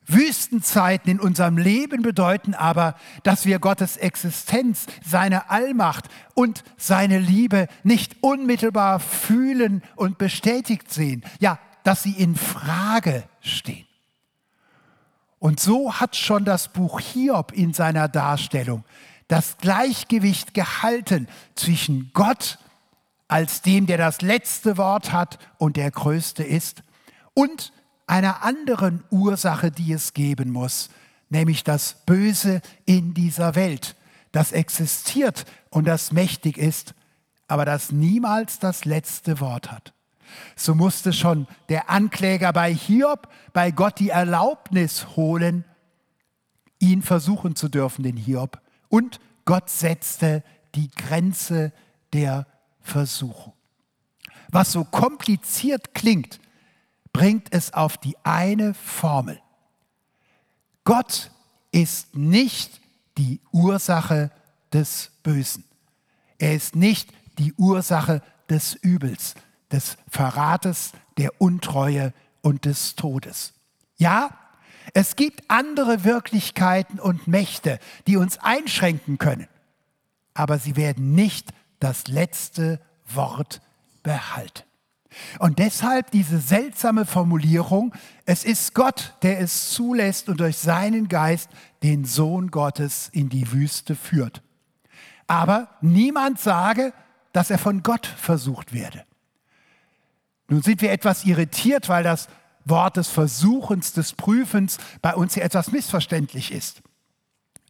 Wüstenzeiten 0.07 1.12
in 1.12 1.19
unserem 1.19 1.57
Leben 1.57 2.01
bedeuten 2.01 2.53
aber, 2.53 2.95
dass 3.24 3.45
wir 3.45 3.59
Gottes 3.59 3.97
Existenz, 3.97 4.85
seine 5.05 5.50
Allmacht 5.50 6.05
und 6.33 6.63
seine 6.77 7.19
Liebe 7.19 7.67
nicht 7.83 8.17
unmittelbar 8.21 9.00
fühlen 9.00 9.83
und 9.95 10.17
bestätigt 10.17 10.91
sehen, 10.91 11.24
ja, 11.39 11.59
dass 11.83 12.03
sie 12.03 12.13
in 12.13 12.35
Frage 12.35 13.24
stehen. 13.41 13.85
Und 15.39 15.59
so 15.59 15.93
hat 15.93 16.15
schon 16.15 16.45
das 16.45 16.69
Buch 16.69 17.00
Hiob 17.00 17.51
in 17.51 17.74
seiner 17.74 18.07
Darstellung 18.07 18.83
das 19.27 19.57
Gleichgewicht 19.57 20.53
gehalten 20.53 21.27
zwischen 21.55 22.12
Gott 22.13 22.59
als 23.27 23.62
dem, 23.62 23.88
der 23.88 23.97
das 23.97 24.21
letzte 24.21 24.77
Wort 24.77 25.12
hat 25.12 25.39
und 25.57 25.77
der 25.77 25.89
größte 25.89 26.43
ist, 26.43 26.83
und 27.33 27.74
einer 28.07 28.43
anderen 28.43 29.03
Ursache, 29.09 29.71
die 29.71 29.93
es 29.93 30.13
geben 30.13 30.51
muss, 30.51 30.89
nämlich 31.29 31.63
das 31.63 31.97
Böse 32.05 32.62
in 32.85 33.13
dieser 33.13 33.55
Welt, 33.55 33.95
das 34.31 34.51
existiert 34.51 35.45
und 35.69 35.85
das 35.85 36.12
mächtig 36.12 36.57
ist, 36.57 36.93
aber 37.47 37.65
das 37.65 37.91
niemals 37.91 38.59
das 38.59 38.85
letzte 38.85 39.39
Wort 39.39 39.71
hat. 39.71 39.93
So 40.55 40.75
musste 40.75 41.13
schon 41.13 41.47
der 41.69 41.89
Ankläger 41.89 42.51
bei 42.53 42.74
Hiob 42.74 43.29
bei 43.53 43.71
Gott 43.71 44.00
die 44.00 44.09
Erlaubnis 44.09 45.15
holen, 45.15 45.63
ihn 46.79 47.01
versuchen 47.01 47.55
zu 47.55 47.69
dürfen, 47.69 48.03
den 48.03 48.17
Hiob. 48.17 48.59
Und 48.89 49.19
Gott 49.45 49.69
setzte 49.69 50.43
die 50.74 50.89
Grenze 50.91 51.71
der 52.13 52.47
Versuchung. 52.81 53.53
Was 54.50 54.71
so 54.71 54.83
kompliziert 54.83 55.93
klingt, 55.93 56.39
bringt 57.15 57.53
es 57.53 57.72
auf 57.74 57.98
die 57.98 58.17
eine 58.25 58.74
Formel. 58.74 59.39
Gott 60.84 61.31
ist 61.72 62.13
nicht 62.13 62.81
die 63.17 63.39
Ursache 63.53 64.31
des 64.74 65.12
Bösen. 65.24 65.63
Er 66.39 66.53
ist 66.53 66.75
nicht 66.75 67.13
die 67.39 67.53
Ursache 67.53 68.22
des 68.50 68.74
Übels, 68.74 69.36
des 69.72 69.95
Verrates, 70.10 70.91
der 71.17 71.39
Untreue 71.39 72.12
und 72.41 72.65
des 72.65 72.98
Todes. 72.98 73.53
Ja, 73.95 74.31
es 74.93 75.15
gibt 75.15 75.50
andere 75.50 76.03
Wirklichkeiten 76.03 77.00
und 77.00 77.29
Mächte, 77.29 77.79
die 78.07 78.17
uns 78.17 78.39
einschränken 78.39 79.19
können, 79.19 79.48
aber 80.34 80.60
sie 80.60 80.75
werden 80.75 81.15
nicht 81.15 81.53
das 81.79 82.10
letzte 82.10 82.81
Wort 83.07 83.62
behalten. 84.03 84.63
Und 85.39 85.60
deshalb 85.60 86.12
diese 86.12 86.39
seltsame 86.39 87.05
Formulierung, 87.05 87.93
es 88.25 88.43
ist 88.43 88.74
Gott, 88.74 89.15
der 89.22 89.39
es 89.39 89.69
zulässt 89.72 90.29
und 90.29 90.39
durch 90.39 90.57
seinen 90.57 91.07
Geist 91.07 91.50
den 91.84 92.05
Sohn 92.05 92.51
Gottes 92.51 93.10
in 93.12 93.29
die 93.29 93.51
Wüste 93.51 93.95
führt. 93.95 94.41
Aber 95.27 95.69
niemand 95.81 96.39
sage, 96.39 96.93
dass 97.34 97.50
er 97.50 97.57
von 97.57 97.84
Gott 97.84 98.05
versucht 98.05 98.74
werde. 98.74 99.03
Nun 100.48 100.62
sind 100.62 100.81
wir 100.81 100.91
etwas 100.91 101.25
irritiert, 101.25 101.89
weil 101.89 102.03
das 102.03 102.27
Wort 102.65 102.98
des 102.98 103.10
Versuchens, 103.10 103.93
des 103.93 104.13
Prüfens 104.13 104.77
bei 105.01 105.15
uns 105.15 105.34
hier 105.34 105.43
etwas 105.43 105.72
missverständlich 105.72 106.51
ist. 106.51 106.81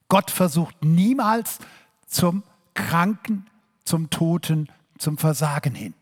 Gott 0.07 0.29
versucht 0.29 0.83
niemals 0.83 1.59
zum 2.07 2.43
Kranken, 2.73 3.45
zum 3.85 4.09
Toten, 4.09 4.69
zum 4.97 5.17
Versagen 5.17 5.73
hin 5.73 5.93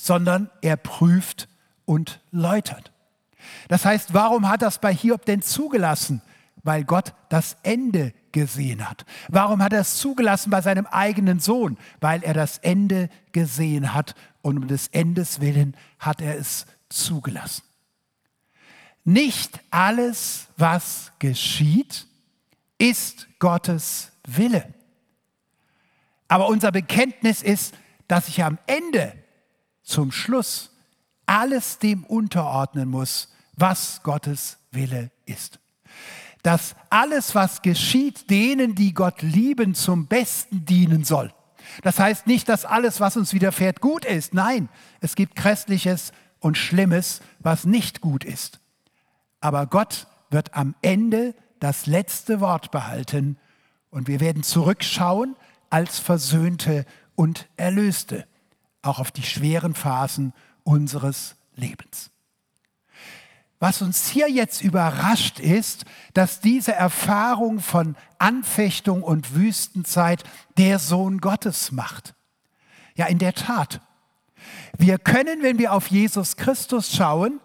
sondern 0.00 0.48
er 0.62 0.76
prüft 0.76 1.48
und 1.84 2.20
läutert. 2.30 2.92
Das 3.66 3.84
heißt, 3.84 4.14
warum 4.14 4.48
hat 4.48 4.62
das 4.62 4.80
bei 4.80 4.94
Hiob 4.94 5.24
denn 5.26 5.42
zugelassen? 5.42 6.22
Weil 6.62 6.84
Gott 6.84 7.14
das 7.30 7.56
Ende 7.64 8.12
gesehen 8.30 8.88
hat. 8.88 9.04
Warum 9.28 9.60
hat 9.60 9.72
er 9.72 9.80
es 9.80 9.96
zugelassen 9.96 10.50
bei 10.50 10.60
seinem 10.60 10.86
eigenen 10.86 11.40
Sohn? 11.40 11.78
Weil 12.00 12.22
er 12.22 12.32
das 12.32 12.58
Ende 12.58 13.08
gesehen 13.32 13.92
hat 13.92 14.14
und 14.40 14.58
um 14.58 14.68
des 14.68 14.86
Endes 14.88 15.40
willen 15.40 15.76
hat 15.98 16.20
er 16.20 16.38
es 16.38 16.66
zugelassen. 16.88 17.64
Nicht 19.04 19.60
alles, 19.70 20.46
was 20.56 21.10
geschieht, 21.18 22.06
ist 22.78 23.26
Gottes 23.40 24.12
Wille. 24.24 24.72
Aber 26.28 26.46
unser 26.48 26.70
Bekenntnis 26.70 27.42
ist, 27.42 27.74
dass 28.06 28.28
ich 28.28 28.44
am 28.44 28.58
Ende 28.66 29.12
zum 29.88 30.12
Schluss 30.12 30.70
alles 31.26 31.78
dem 31.78 32.04
unterordnen 32.04 32.88
muss, 32.88 33.28
was 33.56 34.02
Gottes 34.02 34.58
Wille 34.70 35.10
ist. 35.26 35.58
Dass 36.42 36.76
alles, 36.90 37.34
was 37.34 37.62
geschieht, 37.62 38.30
denen, 38.30 38.74
die 38.74 38.94
Gott 38.94 39.22
lieben, 39.22 39.74
zum 39.74 40.06
Besten 40.06 40.64
dienen 40.64 41.04
soll. 41.04 41.32
Das 41.82 41.98
heißt 41.98 42.26
nicht, 42.26 42.48
dass 42.48 42.64
alles, 42.64 43.00
was 43.00 43.16
uns 43.16 43.32
widerfährt, 43.32 43.80
gut 43.80 44.04
ist. 44.04 44.34
Nein, 44.34 44.68
es 45.00 45.16
gibt 45.16 45.36
Christliches 45.36 46.12
und 46.38 46.56
Schlimmes, 46.56 47.20
was 47.40 47.64
nicht 47.64 48.00
gut 48.00 48.24
ist. 48.24 48.60
Aber 49.40 49.66
Gott 49.66 50.06
wird 50.30 50.54
am 50.54 50.74
Ende 50.82 51.34
das 51.60 51.86
letzte 51.86 52.40
Wort 52.40 52.70
behalten 52.70 53.38
und 53.90 54.06
wir 54.06 54.20
werden 54.20 54.42
zurückschauen 54.42 55.34
als 55.70 55.98
Versöhnte 55.98 56.86
und 57.14 57.48
Erlöste, 57.56 58.26
auch 58.88 58.98
auf 58.98 59.10
die 59.10 59.22
schweren 59.22 59.74
Phasen 59.74 60.32
unseres 60.64 61.36
Lebens. 61.54 62.10
Was 63.60 63.82
uns 63.82 64.08
hier 64.08 64.30
jetzt 64.30 64.62
überrascht 64.62 65.40
ist, 65.40 65.84
dass 66.14 66.40
diese 66.40 66.72
Erfahrung 66.72 67.60
von 67.60 67.96
Anfechtung 68.18 69.02
und 69.02 69.34
Wüstenzeit 69.34 70.22
der 70.56 70.78
Sohn 70.78 71.18
Gottes 71.18 71.72
macht. 71.72 72.14
Ja, 72.94 73.06
in 73.06 73.18
der 73.18 73.34
Tat. 73.34 73.80
Wir 74.76 74.98
können, 74.98 75.42
wenn 75.42 75.58
wir 75.58 75.72
auf 75.72 75.88
Jesus 75.88 76.36
Christus 76.36 76.94
schauen, 76.94 77.40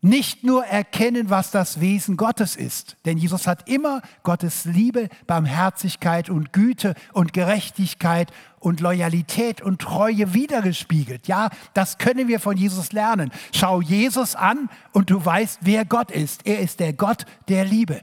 nicht 0.00 0.44
nur 0.44 0.64
erkennen, 0.64 1.28
was 1.28 1.50
das 1.50 1.80
Wesen 1.80 2.16
Gottes 2.16 2.54
ist, 2.54 2.96
denn 3.04 3.18
Jesus 3.18 3.46
hat 3.46 3.68
immer 3.68 4.00
Gottes 4.22 4.64
Liebe, 4.64 5.08
Barmherzigkeit 5.26 6.30
und 6.30 6.52
Güte 6.52 6.94
und 7.12 7.32
Gerechtigkeit 7.32 8.32
und 8.60 8.80
Loyalität 8.80 9.60
und 9.60 9.80
Treue 9.80 10.34
wiedergespiegelt. 10.34 11.26
Ja, 11.26 11.50
das 11.74 11.98
können 11.98 12.28
wir 12.28 12.38
von 12.38 12.56
Jesus 12.56 12.92
lernen. 12.92 13.32
Schau 13.52 13.80
Jesus 13.80 14.36
an 14.36 14.70
und 14.92 15.10
du 15.10 15.24
weißt, 15.24 15.60
wer 15.62 15.84
Gott 15.84 16.10
ist. 16.12 16.46
Er 16.46 16.60
ist 16.60 16.78
der 16.78 16.92
Gott 16.92 17.24
der 17.48 17.64
Liebe. 17.64 18.02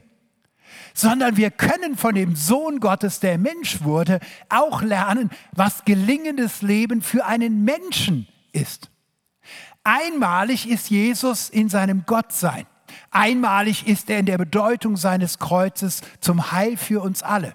Sondern 0.92 1.36
wir 1.36 1.50
können 1.50 1.96
von 1.96 2.14
dem 2.14 2.36
Sohn 2.36 2.80
Gottes, 2.80 3.20
der 3.20 3.38
Mensch 3.38 3.82
wurde, 3.82 4.20
auch 4.48 4.82
lernen, 4.82 5.30
was 5.52 5.84
gelingendes 5.84 6.62
Leben 6.62 7.00
für 7.00 7.24
einen 7.24 7.64
Menschen 7.64 8.28
ist. 8.52 8.90
Einmalig 9.86 10.68
ist 10.68 10.90
Jesus 10.90 11.48
in 11.48 11.68
seinem 11.68 12.06
Gottsein. 12.06 12.66
Einmalig 13.12 13.86
ist 13.86 14.10
er 14.10 14.18
in 14.18 14.26
der 14.26 14.36
Bedeutung 14.36 14.96
seines 14.96 15.38
Kreuzes 15.38 16.00
zum 16.18 16.50
Heil 16.50 16.76
für 16.76 17.00
uns 17.00 17.22
alle. 17.22 17.54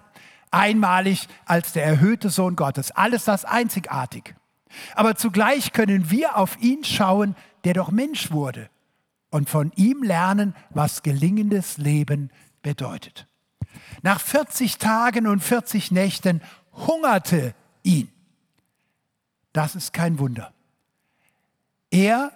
Einmalig 0.49 1.27
als 1.43 1.73
der 1.73 1.83
erhöhte 1.83 2.29
Sohn 2.29 2.55
Gottes. 2.55 2.91
Alles 2.91 3.25
das 3.25 3.43
einzigartig. 3.43 4.33
Aber 4.95 5.15
zugleich 5.15 5.73
können 5.73 6.09
wir 6.09 6.37
auf 6.37 6.57
ihn 6.61 6.85
schauen, 6.85 7.35
der 7.65 7.73
doch 7.73 7.91
Mensch 7.91 8.31
wurde 8.31 8.69
und 9.29 9.49
von 9.49 9.73
ihm 9.75 10.01
lernen, 10.01 10.55
was 10.69 11.03
gelingendes 11.03 11.79
Leben 11.79 12.31
bedeutet. 12.61 13.27
Nach 14.03 14.21
40 14.21 14.77
Tagen 14.77 15.27
und 15.27 15.41
40 15.43 15.91
Nächten 15.91 16.41
hungerte 16.87 17.53
ihn. 17.83 18.07
Das 19.51 19.75
ist 19.75 19.91
kein 19.91 20.17
Wunder. 20.17 20.53
Er 21.91 22.31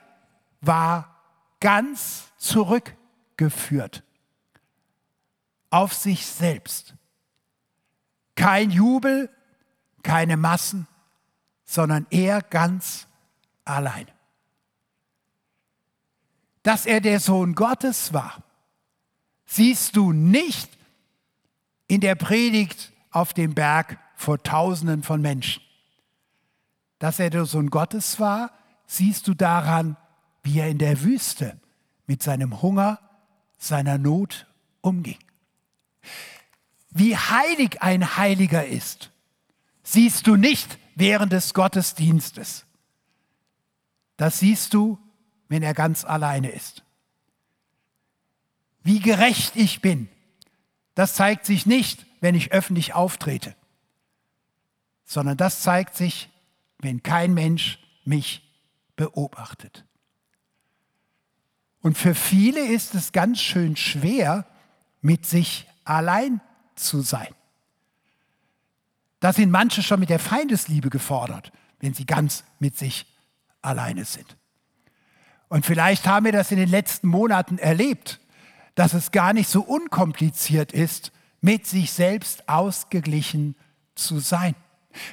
war 0.62 1.16
ganz 1.60 2.32
zurückgeführt 2.38 4.04
auf 5.72 5.94
sich 5.94 6.26
selbst. 6.26 6.94
Kein 8.36 8.70
Jubel, 8.70 9.30
keine 10.04 10.38
Massen, 10.38 10.88
sondern 11.64 12.06
er 12.12 12.42
ganz 12.42 13.08
allein. 13.64 14.08
Dass 16.64 16.86
er 16.86 17.02
der 17.02 17.20
Sohn 17.20 17.56
Gottes 17.56 18.14
war, 18.14 18.44
siehst 19.46 19.96
du 19.96 20.12
nicht 20.12 20.70
in 21.88 22.02
der 22.02 22.16
Predigt 22.16 22.92
auf 23.12 23.34
dem 23.34 23.54
Berg 23.54 24.00
vor 24.16 24.42
Tausenden 24.42 25.04
von 25.04 25.22
Menschen. 25.22 25.64
Dass 27.00 27.20
er 27.20 27.30
der 27.30 27.46
Sohn 27.46 27.70
Gottes 27.70 28.20
war, 28.20 28.52
siehst 28.88 29.28
du 29.28 29.34
daran, 29.34 29.98
wie 30.44 30.60
er 30.60 30.70
in 30.70 30.78
der 30.78 31.02
Wüste 31.02 31.60
mit 32.08 32.22
seinem 32.22 32.62
Hunger, 32.62 33.00
seiner 33.58 33.98
Not 33.98 34.48
umging. 34.82 35.18
Wie 36.92 37.18
heilig 37.18 37.82
ein 37.82 38.18
Heiliger 38.18 38.66
ist, 38.66 39.12
siehst 39.84 40.28
du 40.28 40.36
nicht 40.36 40.78
während 40.96 41.34
des 41.34 41.54
Gottesdienstes. 41.54 42.66
Das 44.18 44.40
siehst 44.40 44.74
du, 44.74 44.98
wenn 45.50 45.64
er 45.64 45.74
ganz 45.74 46.06
alleine 46.06 46.50
ist. 46.50 46.84
Wie 48.84 49.00
gerecht 49.00 49.56
ich 49.56 49.82
bin, 49.82 50.10
das 50.94 51.16
zeigt 51.16 51.46
sich 51.46 51.66
nicht, 51.66 52.06
wenn 52.22 52.36
ich 52.36 52.54
öffentlich 52.54 52.94
auftrete, 52.94 53.56
sondern 55.04 55.38
das 55.38 55.62
zeigt 55.62 55.96
sich, 55.96 56.30
wenn 56.80 57.04
kein 57.04 57.34
Mensch 57.34 57.80
mich 58.06 58.45
beobachtet. 58.96 59.86
Und 61.82 61.98
für 61.98 62.16
viele 62.16 62.66
ist 62.66 62.96
es 62.96 63.12
ganz 63.12 63.40
schön 63.40 63.76
schwer, 63.76 64.46
mit 65.02 65.26
sich 65.26 65.68
allein 65.84 66.42
zu 66.76 67.02
sein. 67.02 67.34
Da 69.20 69.34
sind 69.34 69.52
manche 69.52 69.84
schon 69.84 70.00
mit 70.00 70.10
der 70.10 70.20
Feindesliebe 70.20 70.90
gefordert, 70.90 71.52
wenn 71.80 71.94
sie 71.94 72.06
ganz 72.06 72.44
mit 72.60 72.78
sich 72.78 73.06
alleine 73.62 74.06
sind. 74.06 74.36
Und 75.48 75.66
vielleicht 75.66 76.08
haben 76.08 76.26
wir 76.26 76.32
das 76.32 76.52
in 76.52 76.58
den 76.58 76.70
letzten 76.70 77.08
Monaten 77.08 77.58
erlebt, 77.58 78.20
dass 78.74 78.94
es 78.94 79.12
gar 79.12 79.34
nicht 79.34 79.50
so 79.50 79.62
unkompliziert 79.62 80.72
ist, 80.74 81.12
mit 81.42 81.68
sich 81.68 81.92
selbst 81.92 82.50
ausgeglichen 82.50 83.56
zu 83.94 84.20
sein. 84.20 84.56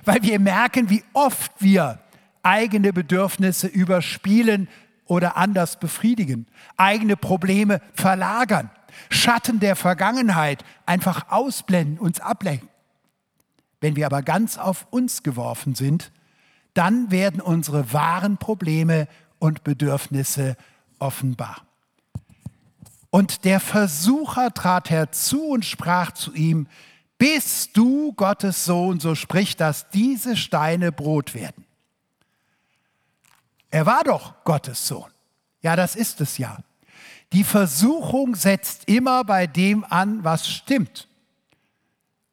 Weil 0.04 0.22
wir 0.22 0.38
merken, 0.38 0.88
wie 0.90 1.04
oft 1.12 1.52
wir 1.60 2.01
eigene 2.42 2.92
Bedürfnisse 2.92 3.66
überspielen 3.66 4.68
oder 5.06 5.36
anders 5.36 5.78
befriedigen, 5.78 6.46
eigene 6.76 7.16
Probleme 7.16 7.80
verlagern, 7.94 8.70
Schatten 9.10 9.60
der 9.60 9.76
Vergangenheit 9.76 10.64
einfach 10.86 11.30
ausblenden, 11.30 11.98
uns 11.98 12.20
ablenken. 12.20 12.68
Wenn 13.80 13.96
wir 13.96 14.06
aber 14.06 14.22
ganz 14.22 14.58
auf 14.58 14.86
uns 14.90 15.22
geworfen 15.22 15.74
sind, 15.74 16.12
dann 16.74 17.10
werden 17.10 17.40
unsere 17.40 17.92
wahren 17.92 18.38
Probleme 18.38 19.08
und 19.38 19.64
Bedürfnisse 19.64 20.56
offenbar. 20.98 21.62
Und 23.10 23.44
der 23.44 23.60
Versucher 23.60 24.54
trat 24.54 24.88
herzu 24.88 25.48
und 25.48 25.64
sprach 25.64 26.12
zu 26.12 26.32
ihm, 26.32 26.66
bist 27.18 27.76
du 27.76 28.14
Gottes 28.14 28.64
Sohn, 28.64 29.00
so 29.00 29.14
sprich, 29.14 29.56
dass 29.56 29.90
diese 29.90 30.36
Steine 30.36 30.92
Brot 30.92 31.34
werden. 31.34 31.61
Er 33.72 33.86
war 33.86 34.04
doch 34.04 34.34
Gottes 34.44 34.86
Sohn. 34.86 35.10
Ja, 35.62 35.76
das 35.76 35.96
ist 35.96 36.20
es 36.20 36.36
ja. 36.38 36.58
Die 37.32 37.42
Versuchung 37.42 38.36
setzt 38.36 38.86
immer 38.86 39.24
bei 39.24 39.46
dem 39.46 39.84
an, 39.84 40.22
was 40.22 40.46
stimmt. 40.46 41.08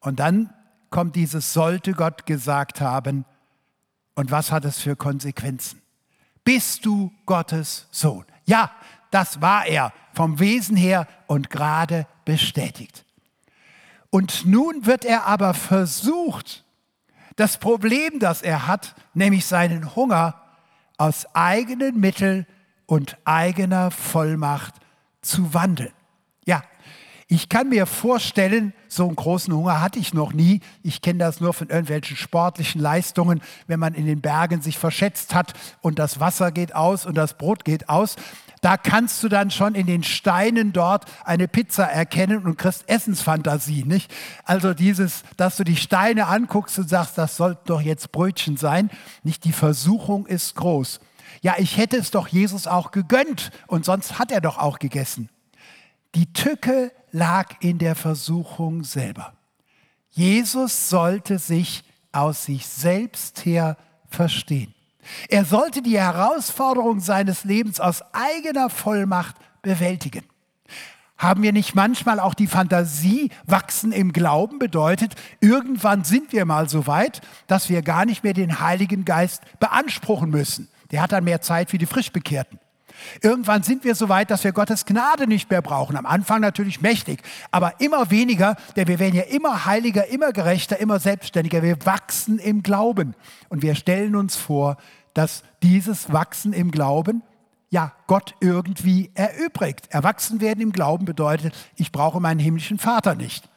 Und 0.02 0.20
dann 0.20 0.54
kommt 0.90 1.16
dieses 1.16 1.54
sollte 1.54 1.94
Gott 1.94 2.26
gesagt 2.26 2.82
haben. 2.82 3.26
Und 4.16 4.32
was 4.32 4.52
hat 4.52 4.66
es 4.66 4.80
für 4.80 4.98
Konsequenzen? 4.98 5.82
Bist 6.44 6.86
du 6.86 7.12
Gottes 7.26 7.88
Sohn? 7.90 8.26
Ja, 8.46 8.72
das 9.10 9.42
war 9.42 9.66
er 9.66 9.94
vom 10.14 10.40
Wesen 10.40 10.76
her 10.76 11.08
und 11.28 11.50
gerade 11.50 12.06
bestätigt. 12.26 13.06
Und 14.10 14.46
nun 14.46 14.86
wird 14.86 15.06
er 15.06 15.26
aber 15.26 15.54
versucht, 15.54 16.66
das 17.38 17.58
Problem, 17.58 18.20
das 18.20 18.42
er 18.42 18.68
hat, 18.68 18.94
nämlich 19.14 19.46
seinen 19.46 19.96
Hunger, 19.96 20.39
aus 21.00 21.26
eigenen 21.34 22.00
Mitteln 22.00 22.46
und 22.86 23.18
eigener 23.24 23.90
Vollmacht 23.90 24.76
zu 25.22 25.54
wandeln. 25.54 25.94
Ja, 26.46 26.64
ich 27.28 27.48
kann 27.48 27.70
mir 27.70 27.86
vorstellen, 27.86 28.74
so 28.88 29.06
einen 29.06 29.16
großen 29.16 29.54
Hunger 29.54 29.82
hatte 29.82 30.00
ich 30.00 30.16
noch 30.16 30.34
nie. 30.34 30.62
Ich 30.82 31.02
kenne 31.02 31.20
das 31.20 31.40
nur 31.40 31.54
von 31.54 31.70
irgendwelchen 31.70 32.18
sportlichen 32.18 32.82
Leistungen, 32.82 33.42
wenn 33.68 33.80
man 33.80 33.94
in 33.94 34.08
den 34.08 34.20
Bergen 34.20 34.62
sich 34.62 34.80
verschätzt 34.80 35.36
hat 35.36 35.54
und 35.82 36.00
das 36.00 36.20
Wasser 36.20 36.52
geht 36.52 36.74
aus 36.74 37.06
und 37.06 37.16
das 37.16 37.38
Brot 37.38 37.66
geht 37.66 37.88
aus. 37.88 38.16
Da 38.62 38.78
kannst 38.78 39.24
du 39.24 39.30
dann 39.30 39.52
schon 39.52 39.76
in 39.76 39.88
den 39.88 40.04
Steinen 40.04 40.74
dort 40.74 41.06
eine 41.24 41.48
Pizza 41.48 41.86
erkennen 41.86 42.46
und 42.46 42.58
kriegst 42.58 42.88
Essensfantasie, 42.90 43.84
nicht? 43.84 44.14
Also 44.44 44.74
dieses, 44.74 45.24
dass 45.38 45.58
du 45.58 45.64
die 45.64 45.78
Steine 45.78 46.28
anguckst 46.28 46.78
und 46.78 46.90
sagst, 46.90 47.18
das 47.18 47.38
sollten 47.38 47.66
doch 47.66 47.82
jetzt 47.82 48.12
Brötchen 48.12 48.58
sein, 48.58 48.90
nicht? 49.24 49.46
Die 49.46 49.54
Versuchung 49.54 50.26
ist 50.26 50.56
groß. 50.56 51.00
Ja, 51.42 51.56
ich 51.58 51.78
hätte 51.78 51.98
es 51.98 52.12
doch 52.12 52.28
Jesus 52.28 52.68
auch 52.68 52.92
gegönnt 52.92 53.52
und 53.68 53.86
sonst 53.86 54.20
hat 54.20 54.32
er 54.32 54.42
doch 54.42 54.58
auch 54.58 54.80
gegessen. 54.80 55.30
Die 56.16 56.34
Tücke 56.34 56.92
lag 57.12 57.56
in 57.62 57.78
der 57.78 57.96
Versuchung 57.96 58.84
selber. 58.84 59.34
Jesus 60.10 60.90
sollte 60.90 61.40
sich 61.40 61.84
aus 62.12 62.46
sich 62.46 62.68
selbst 62.68 63.46
her 63.46 63.78
verstehen. 64.08 64.74
Er 65.28 65.46
sollte 65.46 65.82
die 65.82 66.00
Herausforderung 66.00 67.00
seines 67.00 67.44
Lebens 67.44 67.80
aus 67.80 68.04
eigener 68.14 68.70
Vollmacht 68.70 69.36
bewältigen. 69.62 70.24
Haben 71.18 71.44
wir 71.44 71.52
nicht 71.52 71.76
manchmal 71.76 72.20
auch 72.20 72.34
die 72.34 72.48
Fantasie, 72.48 73.30
wachsen 73.46 73.92
im 73.92 74.14
Glauben 74.14 74.58
bedeutet, 74.58 75.16
irgendwann 75.42 76.06
sind 76.06 76.32
wir 76.32 76.46
mal 76.46 76.70
so 76.70 76.88
weit, 76.88 77.20
dass 77.48 77.68
wir 77.70 77.82
gar 77.82 78.06
nicht 78.06 78.24
mehr 78.24 78.34
den 78.34 78.62
Heiligen 78.62 79.04
Geist 79.04 79.44
beanspruchen 79.60 80.30
müssen. 80.30 80.70
Der 80.92 81.02
hat 81.02 81.12
dann 81.12 81.26
mehr 81.26 81.42
Zeit 81.42 81.72
für 81.72 81.78
die 81.78 81.86
Frischbekehrten. 81.86 82.58
Irgendwann 83.22 83.64
sind 83.64 83.84
wir 83.84 83.96
so 83.96 84.10
weit, 84.10 84.32
dass 84.32 84.44
wir 84.44 84.52
Gottes 84.52 84.86
Gnade 84.86 85.28
nicht 85.28 85.50
mehr 85.50 85.62
brauchen. 85.62 85.96
Am 85.96 86.06
Anfang 86.06 86.42
natürlich 86.42 86.82
mächtig, 86.82 87.22
aber 87.52 87.80
immer 87.80 88.12
weniger, 88.12 88.56
denn 88.76 88.88
wir 88.88 89.00
werden 89.00 89.16
ja 89.16 89.24
immer 89.24 89.66
heiliger, 89.66 90.08
immer 90.08 90.32
gerechter, 90.32 90.80
immer 90.80 91.00
selbstständiger. 91.00 91.64
Wir 91.64 91.86
wachsen 91.86 92.40
im 92.40 92.64
Glauben 92.64 93.16
und 93.50 93.62
wir 93.62 93.76
stellen 93.76 94.16
uns 94.16 94.36
vor, 94.36 94.78
dass 95.14 95.44
dieses 95.64 96.12
Wachsen 96.12 96.54
im 96.54 96.72
Glauben 96.72 97.24
ja 97.70 97.94
Gott 98.08 98.36
irgendwie 98.40 99.12
erübrigt. 99.14 99.88
Erwachsen 99.92 100.42
werden 100.42 100.62
im 100.62 100.72
Glauben 100.72 101.06
bedeutet, 101.06 101.56
ich 101.76 101.92
brauche 101.92 102.20
meinen 102.20 102.40
himmlischen 102.40 102.80
Vater 102.80 103.16
nicht. 103.16 103.50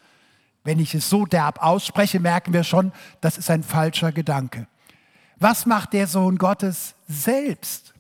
Wenn 0.65 0.79
ich 0.79 0.95
es 0.95 1.09
so 1.09 1.27
derb 1.27 1.63
ausspreche, 1.63 2.21
merken 2.21 2.53
wir 2.53 2.65
schon, 2.65 2.93
das 3.21 3.39
ist 3.39 3.51
ein 3.51 3.63
falscher 3.63 4.13
Gedanke. 4.13 4.67
Was 5.39 5.67
macht 5.67 5.93
der 5.93 6.07
Sohn 6.07 6.39
Gottes 6.39 6.95
selbst? 7.09 7.95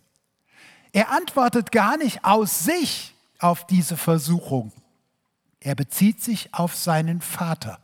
Er 0.93 1.11
antwortet 1.11 1.73
gar 1.73 1.97
nicht 1.97 2.25
aus 2.25 2.65
sich 2.65 3.15
auf 3.39 3.67
diese 3.67 3.97
Versuchung. 3.97 4.73
Er 5.59 5.75
bezieht 5.75 6.23
sich 6.23 6.55
auf 6.55 6.77
seinen 6.77 7.21
Vater. 7.21 7.79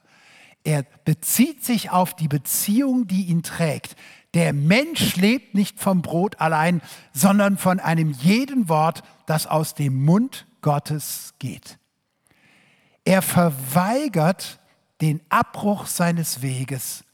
Er 0.63 0.85
bezieht 1.05 1.65
sich 1.65 1.91
auf 1.91 2.15
die 2.15 2.29
Beziehung, 2.29 3.07
die 3.07 3.25
ihn 3.25 3.43
trägt. 3.43 3.97
Der 4.35 4.53
Mensch 4.53 5.17
lebt 5.17 5.55
nicht 5.55 5.81
vom 5.81 6.03
Brot 6.03 6.41
allein, 6.41 6.83
sondern 7.13 7.57
von 7.57 7.81
einem 7.81 8.11
jeden 8.11 8.69
Wort, 8.69 9.03
das 9.27 9.47
aus 9.47 9.75
dem 9.75 10.05
Mund 10.05 10.47
Gottes 10.61 11.35
geht. 11.39 11.79
Er 13.05 13.23
verweigert 13.23 14.61
den 15.01 15.21
Abbruch 15.31 15.87
seines 15.87 16.43
Weges, 16.43 17.05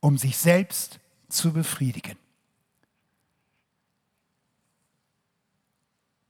um 0.00 0.16
sich 0.16 0.38
selbst 0.38 1.00
zu 1.28 1.52
befriedigen. 1.52 2.16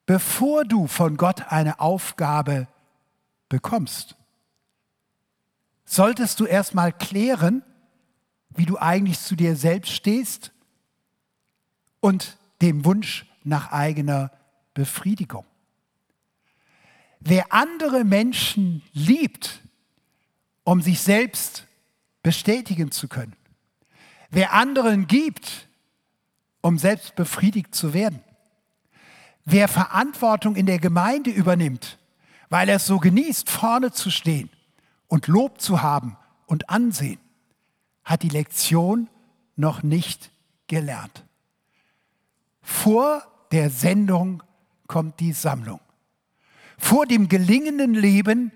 Bevor 0.06 0.64
du 0.64 0.86
von 0.86 1.16
Gott 1.16 1.52
eine 1.52 1.80
Aufgabe 1.80 2.66
bekommst, 3.48 4.16
solltest 5.84 6.40
du 6.40 6.46
erstmal 6.46 6.92
klären, 6.92 7.62
wie 8.50 8.66
du 8.66 8.78
eigentlich 8.78 9.18
zu 9.18 9.36
dir 9.36 9.56
selbst 9.56 9.92
stehst 9.92 10.52
und 12.00 12.36
dem 12.60 12.84
Wunsch 12.84 13.26
nach 13.44 13.72
eigener 13.72 14.30
Befriedigung. 14.74 15.44
Wer 17.20 17.52
andere 17.52 18.04
Menschen 18.04 18.82
liebt, 18.92 19.60
um 20.64 20.82
sich 20.82 21.00
selbst 21.00 21.66
bestätigen 22.22 22.90
zu 22.90 23.08
können, 23.08 23.34
wer 24.30 24.52
anderen 24.52 25.06
gibt, 25.06 25.68
um 26.60 26.78
selbst 26.78 27.16
befriedigt 27.16 27.74
zu 27.74 27.94
werden, 27.94 28.22
wer 29.44 29.68
Verantwortung 29.68 30.56
in 30.56 30.66
der 30.66 30.78
Gemeinde 30.78 31.30
übernimmt, 31.30 31.98
weil 32.50 32.68
er 32.68 32.76
es 32.76 32.86
so 32.86 32.98
genießt, 32.98 33.48
vorne 33.50 33.92
zu 33.92 34.10
stehen 34.10 34.50
und 35.06 35.26
Lob 35.26 35.60
zu 35.60 35.82
haben 35.82 36.16
und 36.46 36.70
Ansehen, 36.70 37.18
hat 38.08 38.22
die 38.22 38.30
Lektion 38.30 39.10
noch 39.54 39.82
nicht 39.82 40.30
gelernt. 40.66 41.24
Vor 42.62 43.22
der 43.52 43.68
Sendung 43.68 44.42
kommt 44.86 45.20
die 45.20 45.32
Sammlung. 45.32 45.78
Vor 46.78 47.04
dem 47.04 47.28
gelingenden 47.28 47.92
Leben 47.92 48.50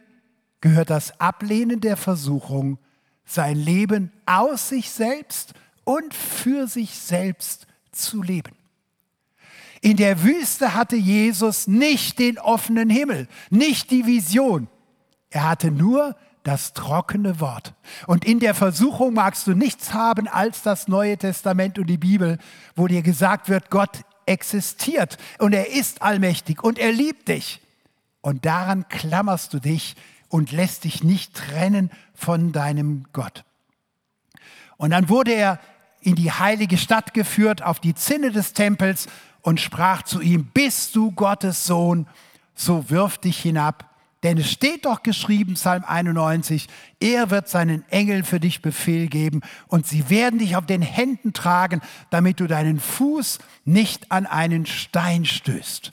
gehört 0.63 0.89
das 0.89 1.21
Ablehnen 1.21 1.83
der 1.83 1.99
Versuchung, 1.99 2.79
sein 3.27 3.57
Leben 3.57 4.11
aus 4.25 4.71
sich 4.71 4.91
selbst 4.91 5.53
und 5.85 6.15
für 6.15 6.67
sich 6.67 6.99
selbst 6.99 7.67
zu 7.91 8.23
leben. 8.23 8.57
In 9.83 9.99
der 9.99 10.23
Wüste 10.23 10.75
hatte 10.75 10.97
Jesus 10.97 11.67
nicht 11.67 12.19
den 12.19 12.39
offenen 12.39 12.89
Himmel, 12.89 13.29
nicht 13.51 13.91
die 13.91 14.07
Vision. 14.07 14.69
Er 15.29 15.51
hatte 15.51 15.71
nur 15.71 16.17
das 16.43 16.73
trockene 16.73 17.41
Wort. 17.41 17.75
Und 18.07 18.25
in 18.25 18.41
der 18.41 18.55
Versuchung 18.55 19.15
magst 19.15 19.47
du 19.47 19.55
nichts 19.55 19.93
haben 19.95 20.29
als 20.29 20.63
das 20.63 20.89
Neue 20.89 21.17
Testament 21.17 21.79
und 21.79 21.87
die 21.87 21.99
Bibel, 21.99 22.39
wo 22.75 22.87
dir 22.89 23.03
gesagt 23.03 23.49
wird, 23.49 23.71
Gott 23.71 24.05
existiert 24.27 25.19
und 25.39 25.53
er 25.53 25.71
ist 25.73 26.03
allmächtig 26.03 26.63
und 26.63 26.79
er 26.79 26.93
liebt 26.93 27.29
dich. 27.29 27.61
Und 28.21 28.45
daran 28.45 28.89
klammerst 28.89 29.53
du 29.53 29.59
dich 29.59 29.97
und 30.29 30.53
lässt 30.53 30.85
dich 30.85 31.05
nicht 31.05 31.35
trennen 31.35 31.91
von 32.15 32.53
deinem 32.53 33.05
Gott. 33.13 33.45
Und 34.77 34.91
dann 34.91 35.09
wurde 35.09 35.33
er 35.33 35.61
in 36.01 36.15
die 36.15 36.33
heilige 36.33 36.79
Stadt 36.79 37.15
geführt, 37.15 37.63
auf 37.63 37.79
die 37.79 37.95
Zinne 37.95 38.33
des 38.33 38.53
Tempels 38.53 39.07
und 39.43 39.61
sprach 39.61 40.03
zu 40.03 40.21
ihm, 40.21 40.47
bist 40.47 40.97
du 40.97 41.13
Gottes 41.13 41.67
Sohn, 41.67 42.07
so 42.55 42.91
wirf 42.91 43.19
dich 43.19 43.39
hinab 43.39 43.92
denn 44.23 44.39
es 44.39 44.51
steht 44.51 44.85
doch 44.85 45.03
geschrieben, 45.03 45.55
Psalm 45.55 45.85
91, 45.85 46.69
er 47.01 47.31
wird 47.31 47.49
seinen 47.49 47.85
Engeln 47.91 48.25
für 48.25 48.39
dich 48.39 48.63
Befehl 48.63 49.09
geben 49.09 49.41
und 49.67 49.87
sie 49.87 50.11
werden 50.11 50.39
dich 50.39 50.57
auf 50.57 50.67
den 50.67 50.83
Händen 50.83 51.33
tragen, 51.33 51.81
damit 52.11 52.39
du 52.39 52.47
deinen 52.47 52.79
Fuß 52.79 53.39
nicht 53.65 54.13
an 54.13 54.27
einen 54.27 54.67
Stein 54.67 55.25
stößt. 55.25 55.93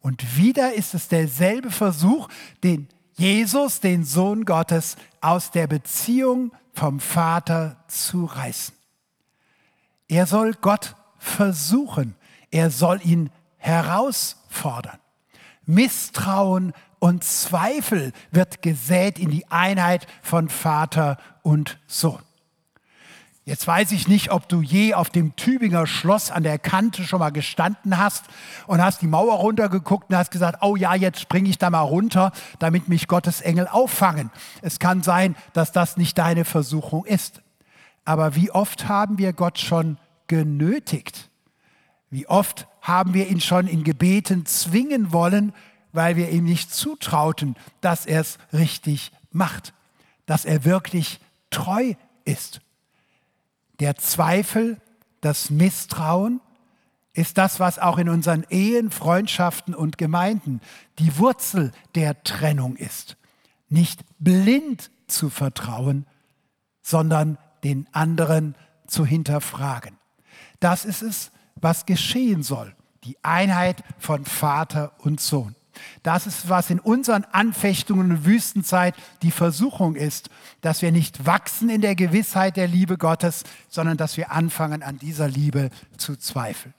Und 0.00 0.36
wieder 0.36 0.74
ist 0.74 0.94
es 0.94 1.08
derselbe 1.08 1.70
Versuch, 1.70 2.28
den 2.62 2.88
Jesus, 3.14 3.80
den 3.80 4.04
Sohn 4.04 4.44
Gottes, 4.44 4.96
aus 5.20 5.50
der 5.50 5.66
Beziehung 5.66 6.52
vom 6.72 7.00
Vater 7.00 7.84
zu 7.88 8.24
reißen. 8.24 8.74
Er 10.08 10.26
soll 10.26 10.54
Gott 10.54 10.96
versuchen, 11.18 12.16
er 12.50 12.70
soll 12.70 13.00
ihn 13.04 13.30
herausfordern. 13.58 14.98
Misstrauen 15.64 16.72
und 17.02 17.24
Zweifel 17.24 18.12
wird 18.30 18.62
gesät 18.62 19.18
in 19.18 19.28
die 19.28 19.50
Einheit 19.50 20.06
von 20.22 20.48
Vater 20.48 21.18
und 21.42 21.80
Sohn. 21.88 22.20
Jetzt 23.44 23.66
weiß 23.66 23.90
ich 23.90 24.06
nicht, 24.06 24.30
ob 24.30 24.48
du 24.48 24.62
je 24.62 24.94
auf 24.94 25.10
dem 25.10 25.34
Tübinger 25.34 25.88
Schloss 25.88 26.30
an 26.30 26.44
der 26.44 26.60
Kante 26.60 27.02
schon 27.02 27.18
mal 27.18 27.32
gestanden 27.32 27.98
hast 27.98 28.26
und 28.68 28.80
hast 28.80 29.02
die 29.02 29.08
Mauer 29.08 29.34
runtergeguckt 29.38 30.10
und 30.10 30.16
hast 30.16 30.30
gesagt, 30.30 30.58
oh 30.62 30.76
ja, 30.76 30.94
jetzt 30.94 31.18
springe 31.18 31.48
ich 31.48 31.58
da 31.58 31.70
mal 31.70 31.80
runter, 31.80 32.30
damit 32.60 32.88
mich 32.88 33.08
Gottes 33.08 33.40
Engel 33.40 33.66
auffangen. 33.66 34.30
Es 34.60 34.78
kann 34.78 35.02
sein, 35.02 35.34
dass 35.54 35.72
das 35.72 35.96
nicht 35.96 36.16
deine 36.18 36.44
Versuchung 36.44 37.04
ist. 37.04 37.42
Aber 38.04 38.36
wie 38.36 38.52
oft 38.52 38.86
haben 38.86 39.18
wir 39.18 39.32
Gott 39.32 39.58
schon 39.58 39.98
genötigt? 40.28 41.30
Wie 42.10 42.28
oft 42.28 42.68
haben 42.80 43.12
wir 43.12 43.26
ihn 43.26 43.40
schon 43.40 43.66
in 43.66 43.82
Gebeten 43.82 44.46
zwingen 44.46 45.12
wollen, 45.12 45.52
weil 45.92 46.16
wir 46.16 46.30
ihm 46.30 46.44
nicht 46.44 46.74
zutrauten, 46.74 47.56
dass 47.80 48.06
er 48.06 48.20
es 48.20 48.38
richtig 48.52 49.12
macht, 49.30 49.74
dass 50.26 50.44
er 50.44 50.64
wirklich 50.64 51.20
treu 51.50 51.94
ist. 52.24 52.60
Der 53.80 53.96
Zweifel, 53.96 54.80
das 55.20 55.50
Misstrauen 55.50 56.40
ist 57.14 57.36
das, 57.36 57.60
was 57.60 57.78
auch 57.78 57.98
in 57.98 58.08
unseren 58.08 58.44
Ehen, 58.48 58.90
Freundschaften 58.90 59.74
und 59.74 59.98
Gemeinden 59.98 60.60
die 60.98 61.18
Wurzel 61.18 61.72
der 61.94 62.22
Trennung 62.22 62.76
ist. 62.76 63.16
Nicht 63.68 64.04
blind 64.18 64.90
zu 65.08 65.28
vertrauen, 65.28 66.06
sondern 66.80 67.38
den 67.64 67.86
anderen 67.92 68.54
zu 68.86 69.04
hinterfragen. 69.04 69.98
Das 70.60 70.84
ist 70.84 71.02
es, 71.02 71.32
was 71.56 71.86
geschehen 71.86 72.42
soll. 72.42 72.74
Die 73.04 73.16
Einheit 73.22 73.82
von 73.98 74.24
Vater 74.24 74.92
und 74.98 75.20
Sohn. 75.20 75.54
Das 76.02 76.26
ist, 76.26 76.48
was 76.48 76.70
in 76.70 76.80
unseren 76.80 77.24
Anfechtungen 77.24 78.10
und 78.10 78.24
Wüstenzeit 78.24 78.94
die 79.22 79.30
Versuchung 79.30 79.96
ist, 79.96 80.30
dass 80.60 80.82
wir 80.82 80.92
nicht 80.92 81.26
wachsen 81.26 81.68
in 81.68 81.80
der 81.80 81.94
Gewissheit 81.94 82.56
der 82.56 82.68
Liebe 82.68 82.98
Gottes, 82.98 83.44
sondern 83.68 83.96
dass 83.96 84.16
wir 84.16 84.32
anfangen, 84.32 84.82
an 84.82 84.98
dieser 84.98 85.28
Liebe 85.28 85.70
zu 85.96 86.16
zweifeln. 86.16 86.74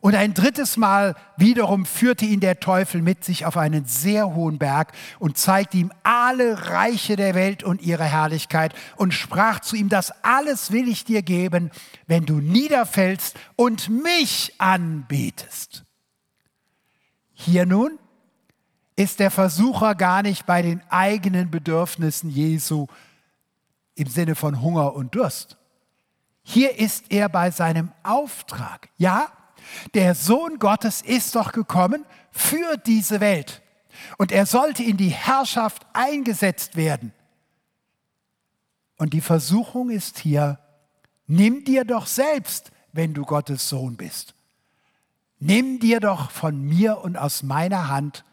Und 0.00 0.14
ein 0.14 0.32
drittes 0.32 0.76
Mal 0.76 1.16
wiederum 1.36 1.84
führte 1.84 2.24
ihn 2.24 2.40
der 2.40 2.60
Teufel 2.60 3.02
mit 3.02 3.24
sich 3.24 3.46
auf 3.46 3.56
einen 3.56 3.84
sehr 3.84 4.34
hohen 4.34 4.58
Berg 4.58 4.92
und 5.18 5.36
zeigte 5.36 5.76
ihm 5.76 5.92
alle 6.04 6.68
Reiche 6.70 7.16
der 7.16 7.34
Welt 7.34 7.64
und 7.64 7.82
ihre 7.82 8.04
Herrlichkeit 8.04 8.74
und 8.96 9.12
sprach 9.12 9.60
zu 9.60 9.74
ihm, 9.74 9.88
das 9.88 10.12
alles 10.22 10.70
will 10.70 10.88
ich 10.88 11.04
dir 11.04 11.22
geben, 11.22 11.70
wenn 12.06 12.26
du 12.26 12.34
niederfällst 12.34 13.36
und 13.56 13.88
mich 13.88 14.54
anbetest. 14.58 15.84
Hier 17.32 17.66
nun 17.66 17.98
ist 18.98 19.20
der 19.20 19.30
Versucher 19.30 19.94
gar 19.94 20.22
nicht 20.22 20.44
bei 20.44 20.60
den 20.60 20.82
eigenen 20.90 21.52
Bedürfnissen 21.52 22.30
Jesu 22.30 22.88
im 23.94 24.08
Sinne 24.08 24.34
von 24.34 24.60
Hunger 24.60 24.94
und 24.94 25.14
Durst. 25.14 25.56
Hier 26.42 26.80
ist 26.80 27.12
er 27.12 27.28
bei 27.28 27.52
seinem 27.52 27.92
Auftrag. 28.02 28.88
Ja, 28.96 29.28
der 29.94 30.16
Sohn 30.16 30.58
Gottes 30.58 31.00
ist 31.00 31.36
doch 31.36 31.52
gekommen 31.52 32.04
für 32.32 32.76
diese 32.76 33.20
Welt 33.20 33.62
und 34.16 34.32
er 34.32 34.46
sollte 34.46 34.82
in 34.82 34.96
die 34.96 35.10
Herrschaft 35.10 35.86
eingesetzt 35.92 36.74
werden. 36.74 37.12
Und 38.96 39.12
die 39.12 39.20
Versuchung 39.20 39.90
ist 39.90 40.18
hier, 40.18 40.58
nimm 41.28 41.64
dir 41.64 41.84
doch 41.84 42.08
selbst, 42.08 42.72
wenn 42.92 43.14
du 43.14 43.24
Gottes 43.24 43.68
Sohn 43.68 43.96
bist. 43.96 44.34
nimm 45.38 45.78
dir 45.78 46.00
doch 46.00 46.32
von 46.32 46.60
mir 46.60 46.98
und 46.98 47.16
aus 47.16 47.44
meiner 47.44 47.86
Hand 47.86 48.24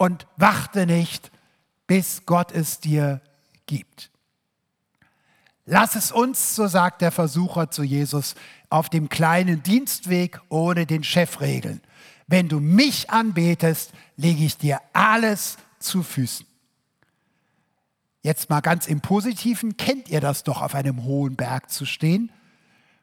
und 0.00 0.26
warte 0.38 0.86
nicht, 0.86 1.30
bis 1.86 2.24
Gott 2.24 2.52
es 2.52 2.80
dir 2.80 3.20
gibt. 3.66 4.10
Lass 5.66 5.94
es 5.94 6.10
uns, 6.10 6.56
so 6.56 6.68
sagt 6.68 7.02
der 7.02 7.12
Versucher 7.12 7.70
zu 7.70 7.82
Jesus, 7.82 8.34
auf 8.70 8.88
dem 8.88 9.10
kleinen 9.10 9.62
Dienstweg 9.62 10.40
ohne 10.48 10.86
den 10.86 11.04
Chef 11.04 11.42
regeln. 11.42 11.82
Wenn 12.26 12.48
du 12.48 12.60
mich 12.60 13.10
anbetest, 13.10 13.92
lege 14.16 14.42
ich 14.42 14.56
dir 14.56 14.80
alles 14.94 15.58
zu 15.78 16.02
Füßen. 16.02 16.46
Jetzt 18.22 18.48
mal 18.48 18.60
ganz 18.62 18.86
im 18.86 19.02
Positiven, 19.02 19.76
kennt 19.76 20.08
ihr 20.08 20.22
das 20.22 20.44
doch, 20.44 20.62
auf 20.62 20.74
einem 20.74 21.04
hohen 21.04 21.36
Berg 21.36 21.68
zu 21.70 21.84
stehen? 21.84 22.32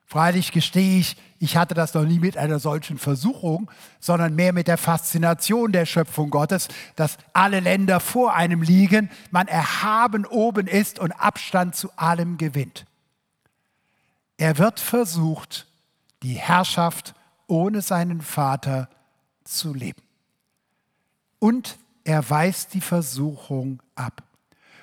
Freilich 0.09 0.53
gestehe 0.53 0.99
ich, 0.99 1.17
ich 1.37 1.57
hatte 1.57 1.73
das 1.73 1.93
noch 1.93 2.05
nie 2.05 2.19
mit 2.19 2.37
einer 2.37 2.59
solchen 2.59 2.97
Versuchung, 2.97 3.69
sondern 3.99 4.35
mehr 4.35 4.53
mit 4.53 4.69
der 4.69 4.77
Faszination 4.77 5.73
der 5.73 5.85
Schöpfung 5.85 6.29
Gottes, 6.29 6.69
dass 6.95 7.17
alle 7.33 7.59
Länder 7.59 7.99
vor 7.99 8.33
einem 8.33 8.61
liegen, 8.61 9.11
man 9.31 9.49
erhaben 9.49 10.25
oben 10.25 10.67
ist 10.67 10.97
und 10.97 11.11
Abstand 11.11 11.75
zu 11.75 11.91
allem 11.97 12.37
gewinnt. 12.37 12.85
Er 14.37 14.57
wird 14.57 14.79
versucht, 14.79 15.67
die 16.23 16.35
Herrschaft 16.35 17.13
ohne 17.47 17.81
seinen 17.81 18.21
Vater 18.21 18.87
zu 19.43 19.73
leben. 19.73 20.01
Und 21.39 21.77
er 22.05 22.29
weist 22.29 22.73
die 22.73 22.81
Versuchung 22.81 23.81
ab. 23.95 24.23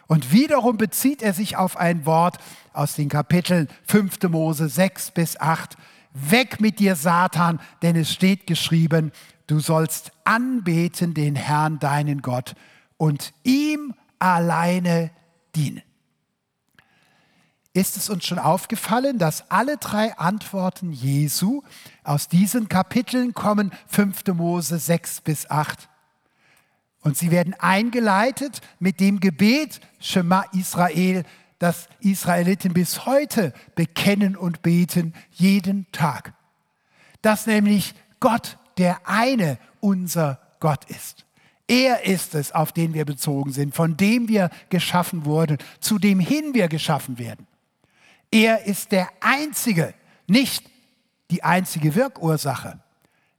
Und 0.07 0.33
wiederum 0.33 0.77
bezieht 0.77 1.23
er 1.23 1.33
sich 1.33 1.57
auf 1.57 1.77
ein 1.77 2.07
Wort 2.07 2.39
aus 2.73 2.95
den 2.95 3.09
Kapiteln 3.09 3.69
5. 3.87 4.23
Mose 4.29 4.69
6 4.69 5.13
bis 5.13 5.41
8. 5.41 5.77
Weg 6.13 6.61
mit 6.61 6.79
dir, 6.79 6.95
Satan, 6.95 7.61
denn 7.83 7.97
es 7.97 8.13
steht 8.13 8.47
geschrieben, 8.47 9.13
du 9.47 9.61
sollst 9.61 10.13
anbeten 10.25 11.15
den 11.15 11.35
Herrn, 11.35 11.79
deinen 11.79 12.23
Gott, 12.23 12.55
und 12.97 13.33
ihm 13.43 13.95
alleine 14.19 15.11
dienen. 15.57 15.83
Ist 17.73 17.97
es 17.97 18.09
uns 18.09 18.25
schon 18.25 18.39
aufgefallen, 18.39 19.19
dass 19.19 19.51
alle 19.51 19.77
drei 19.79 20.17
Antworten 20.17 20.93
Jesu 20.93 21.63
aus 22.05 22.29
diesen 22.29 22.69
Kapiteln 22.69 23.35
kommen, 23.35 23.73
5. 23.89 24.29
Mose 24.35 24.79
6 24.79 25.23
bis 25.23 25.51
8? 25.51 25.89
Und 27.05 27.19
sie 27.19 27.31
werden 27.31 27.55
eingeleitet 27.59 28.61
mit 28.81 28.99
dem 28.99 29.21
Gebet 29.21 29.81
Shema 30.01 30.47
Israel, 30.53 31.25
das 31.59 31.89
Israeliten 32.01 32.73
bis 32.73 33.07
heute 33.07 33.53
bekennen 33.75 34.37
und 34.37 34.63
beten, 34.63 35.15
jeden 35.31 35.87
Tag. 35.93 36.33
Dass 37.23 37.47
nämlich 37.47 37.95
Gott 38.21 38.59
der 38.79 39.07
eine 39.07 39.59
unser 39.81 40.41
Gott 40.61 40.87
ist. 40.87 41.27
Er 41.69 42.05
ist 42.05 42.35
es, 42.35 42.53
auf 42.53 42.73
den 42.73 42.95
wir 42.95 43.05
bezogen 43.05 43.53
sind, 43.53 43.75
von 43.75 43.97
dem 43.97 44.29
wir 44.29 44.51
geschaffen 44.71 45.27
wurden, 45.27 45.59
zu 45.81 45.99
dem 45.99 46.21
hin 46.21 46.55
wir 46.55 46.69
geschaffen 46.69 47.19
werden. 47.19 47.47
Er 48.31 48.65
ist 48.65 48.93
der 48.93 49.09
Einzige, 49.21 49.95
nicht 50.27 50.65
die 51.31 51.43
einzige 51.43 51.95
Wirkursache, 51.95 52.81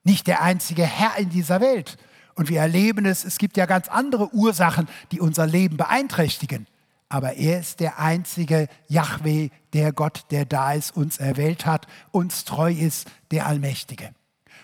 nicht 0.03 0.27
der 0.27 0.41
einzige 0.41 0.83
Herr 0.83 1.17
in 1.17 1.29
dieser 1.29 1.61
Welt, 1.61 1.97
und 2.35 2.49
wir 2.49 2.59
erleben 2.59 3.05
es, 3.05 3.23
es 3.23 3.37
gibt 3.37 3.57
ja 3.57 3.65
ganz 3.65 3.87
andere 3.87 4.33
Ursachen, 4.33 4.87
die 5.11 5.19
unser 5.19 5.47
Leben 5.47 5.77
beeinträchtigen. 5.77 6.67
Aber 7.07 7.35
er 7.35 7.59
ist 7.59 7.79
der 7.79 7.99
einzige 7.99 8.67
Yahweh, 8.87 9.49
der 9.73 9.93
Gott, 9.93 10.25
der 10.31 10.45
da 10.45 10.73
ist, 10.73 10.95
uns 10.95 11.17
erwählt 11.17 11.65
hat, 11.65 11.87
uns 12.11 12.43
treu 12.43 12.71
ist, 12.71 13.09
der 13.31 13.45
Allmächtige. 13.45 14.13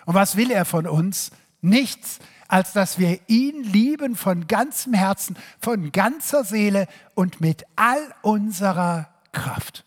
Und 0.06 0.16
was 0.16 0.36
will 0.36 0.52
er 0.52 0.66
von 0.66 0.88
uns? 0.88 1.32
Nichts, 1.62 2.20
als 2.48 2.74
dass 2.74 3.00
wir 3.00 3.20
ihn 3.28 3.64
lieben 3.64 4.16
von 4.16 4.48
ganzem 4.48 4.94
Herzen, 4.94 5.38
von 5.60 5.92
ganzer 5.92 6.44
Seele 6.44 6.88
und 7.16 7.40
mit 7.40 7.64
all 7.78 8.14
unserer 8.22 9.08
Kraft. 9.32 9.86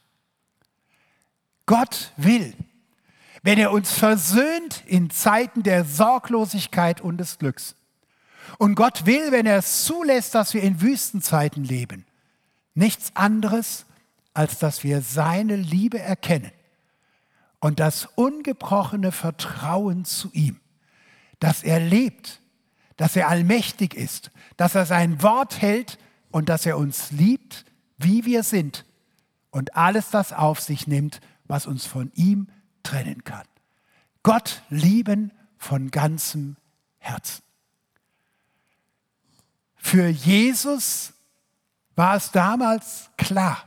Gott 1.66 2.12
will, 2.16 2.54
wenn 3.44 3.58
er 3.58 3.72
uns 3.72 3.92
versöhnt 3.92 4.82
in 4.86 5.10
Zeiten 5.10 5.62
der 5.62 5.84
Sorglosigkeit 5.84 7.02
und 7.02 7.18
des 7.18 7.38
Glücks. 7.38 7.76
Und 8.56 8.74
Gott 8.74 9.04
will, 9.04 9.32
wenn 9.32 9.44
er 9.44 9.58
es 9.58 9.84
zulässt, 9.84 10.34
dass 10.34 10.54
wir 10.54 10.62
in 10.62 10.80
Wüstenzeiten 10.80 11.62
leben, 11.62 12.06
nichts 12.72 13.14
anderes, 13.14 13.84
als 14.32 14.58
dass 14.58 14.82
wir 14.82 15.02
seine 15.02 15.56
Liebe 15.56 15.98
erkennen 15.98 16.52
und 17.60 17.80
das 17.80 18.06
ungebrochene 18.14 19.12
Vertrauen 19.12 20.06
zu 20.06 20.30
ihm, 20.32 20.58
dass 21.38 21.62
er 21.62 21.80
lebt, 21.80 22.40
dass 22.96 23.14
er 23.14 23.28
allmächtig 23.28 23.92
ist, 23.92 24.30
dass 24.56 24.74
er 24.74 24.86
sein 24.86 25.22
Wort 25.22 25.60
hält 25.60 25.98
und 26.30 26.48
dass 26.48 26.64
er 26.64 26.78
uns 26.78 27.10
liebt, 27.10 27.66
wie 27.98 28.24
wir 28.24 28.42
sind 28.42 28.86
und 29.50 29.76
alles 29.76 30.08
das 30.08 30.32
auf 30.32 30.60
sich 30.60 30.86
nimmt, 30.86 31.20
was 31.46 31.66
uns 31.66 31.84
von 31.84 32.10
ihm 32.14 32.48
trennen 32.84 33.24
kann. 33.24 33.46
Gott 34.22 34.62
lieben 34.70 35.32
von 35.58 35.90
ganzem 35.90 36.56
Herzen. 36.98 37.42
Für 39.76 40.08
Jesus 40.08 41.12
war 41.96 42.16
es 42.16 42.30
damals 42.30 43.10
klar, 43.16 43.64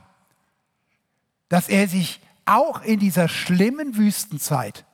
dass 1.48 1.68
er 1.68 1.86
sich 1.88 2.20
auch 2.44 2.82
in 2.82 2.98
dieser 2.98 3.28
schlimmen 3.28 3.96
Wüstenzeit, 3.96 4.84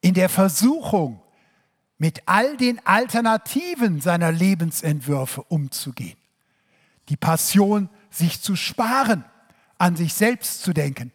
in 0.00 0.14
der 0.14 0.28
Versuchung, 0.28 1.20
mit 1.98 2.22
all 2.26 2.56
den 2.56 2.84
Alternativen 2.86 4.00
seiner 4.00 4.30
Lebensentwürfe 4.30 5.42
umzugehen, 5.42 6.16
die 7.08 7.16
Passion, 7.16 7.88
sich 8.10 8.40
zu 8.40 8.56
sparen, 8.56 9.24
an 9.78 9.96
sich 9.96 10.14
selbst 10.14 10.62
zu 10.62 10.72
denken, 10.72 11.12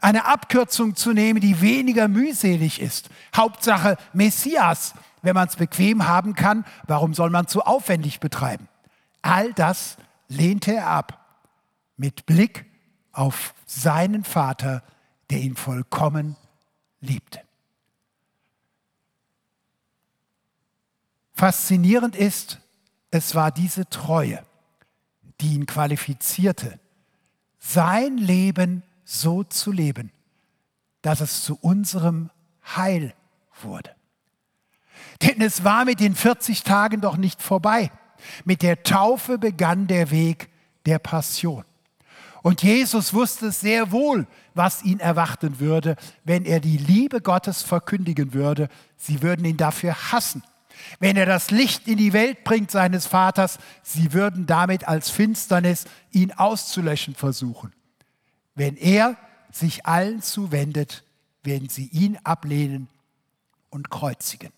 eine 0.00 0.26
Abkürzung 0.26 0.96
zu 0.96 1.12
nehmen, 1.12 1.40
die 1.40 1.60
weniger 1.60 2.08
mühselig 2.08 2.80
ist. 2.80 3.08
Hauptsache 3.34 3.96
Messias. 4.12 4.94
Wenn 5.22 5.34
man 5.34 5.48
es 5.48 5.56
bequem 5.56 6.06
haben 6.06 6.34
kann, 6.34 6.64
warum 6.86 7.14
soll 7.14 7.30
man 7.30 7.46
zu 7.46 7.62
aufwendig 7.62 8.20
betreiben? 8.20 8.68
All 9.22 9.54
das 9.54 9.96
lehnte 10.28 10.74
er 10.74 10.86
ab 10.88 11.24
mit 11.96 12.26
Blick 12.26 12.66
auf 13.12 13.54
seinen 13.64 14.24
Vater, 14.24 14.82
der 15.30 15.38
ihn 15.38 15.56
vollkommen 15.56 16.36
liebte. 17.00 17.40
Faszinierend 21.32 22.16
ist, 22.16 22.60
es 23.10 23.34
war 23.34 23.50
diese 23.50 23.88
Treue, 23.88 24.44
die 25.40 25.54
ihn 25.54 25.66
qualifizierte, 25.66 26.78
sein 27.58 28.18
Leben 28.18 28.82
so 29.04 29.44
zu 29.44 29.72
leben, 29.72 30.10
dass 31.02 31.20
es 31.20 31.42
zu 31.42 31.58
unserem 31.60 32.30
Heil 32.76 33.14
wurde. 33.62 33.90
Denn 35.22 35.40
es 35.40 35.64
war 35.64 35.84
mit 35.84 36.00
den 36.00 36.14
40 36.14 36.62
Tagen 36.62 37.00
doch 37.00 37.16
nicht 37.16 37.42
vorbei. 37.42 37.90
Mit 38.44 38.62
der 38.62 38.82
Taufe 38.82 39.38
begann 39.38 39.86
der 39.86 40.10
Weg 40.10 40.48
der 40.86 40.98
Passion. 40.98 41.64
Und 42.42 42.62
Jesus 42.62 43.14
wusste 43.14 43.52
sehr 43.52 43.90
wohl, 43.90 44.26
was 44.54 44.82
ihn 44.82 45.00
erwarten 45.00 45.60
würde, 45.60 45.96
wenn 46.24 46.44
er 46.44 46.60
die 46.60 46.76
Liebe 46.76 47.20
Gottes 47.22 47.62
verkündigen 47.62 48.34
würde. 48.34 48.68
Sie 48.96 49.22
würden 49.22 49.46
ihn 49.46 49.56
dafür 49.56 50.12
hassen. 50.12 50.42
Wenn 50.98 51.16
er 51.16 51.26
das 51.26 51.50
Licht 51.50 51.88
in 51.88 51.96
die 51.96 52.12
Welt 52.12 52.44
bringt 52.44 52.70
seines 52.70 53.06
Vaters, 53.06 53.58
sie 53.82 54.12
würden 54.12 54.46
damit 54.46 54.86
als 54.86 55.08
Finsternis 55.08 55.86
ihn 56.10 56.32
auszulöschen 56.32 57.14
versuchen. 57.14 57.72
Wenn 58.54 58.76
er 58.76 59.16
sich 59.50 59.86
allen 59.86 60.22
zuwendet, 60.22 61.04
werden 61.42 61.68
sie 61.68 61.86
ihn 61.88 62.18
ablehnen 62.24 62.88
und 63.70 63.90
kreuzigen. 63.90 64.52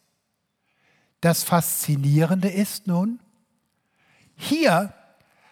Das 1.21 1.43
Faszinierende 1.43 2.49
ist 2.49 2.87
nun, 2.87 3.21
hier 4.37 4.93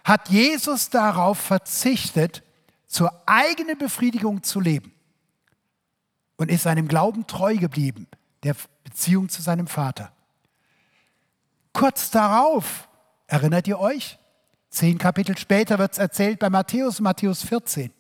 hat 0.05 0.29
Jesus 0.29 0.91
darauf 0.91 1.39
verzichtet, 1.39 2.43
zur 2.87 3.23
eigenen 3.27 3.79
Befriedigung 3.79 4.43
zu 4.43 4.61
leben 4.61 4.93
und 6.37 6.51
ist 6.51 6.63
seinem 6.63 6.87
Glauben 6.87 7.27
treu 7.27 7.57
geblieben, 7.57 8.07
der 8.43 8.55
Beziehung 8.85 9.29
zu 9.29 9.43
seinem 9.43 9.67
Vater. 9.67 10.13
Kurz 11.73 12.11
darauf, 12.11 12.89
erinnert 13.27 13.67
ihr 13.67 13.81
euch? 13.81 14.19
Zehn 14.71 14.99
Kapitel 14.99 15.37
später 15.39 15.79
wird 15.79 15.93
es 15.93 15.99
erzählt 15.99 16.39
bei 16.39 16.51
Matthäus, 16.51 17.01
Matthäus 17.01 17.43
14. 17.43 17.91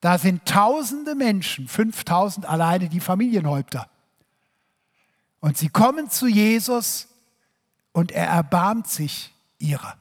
Da 0.00 0.18
sind 0.18 0.46
tausende 0.46 1.14
Menschen, 1.14 1.68
5000 1.68 2.46
alleine 2.46 2.88
die 2.88 3.00
Familienhäupter. 3.00 3.88
Und 5.40 5.58
sie 5.58 5.68
kommen 5.68 6.10
zu 6.10 6.26
Jesus 6.26 7.08
und 7.92 8.12
er 8.12 8.26
erbarmt 8.26 8.88
sich 8.88 9.32
ihrer. 9.58 9.96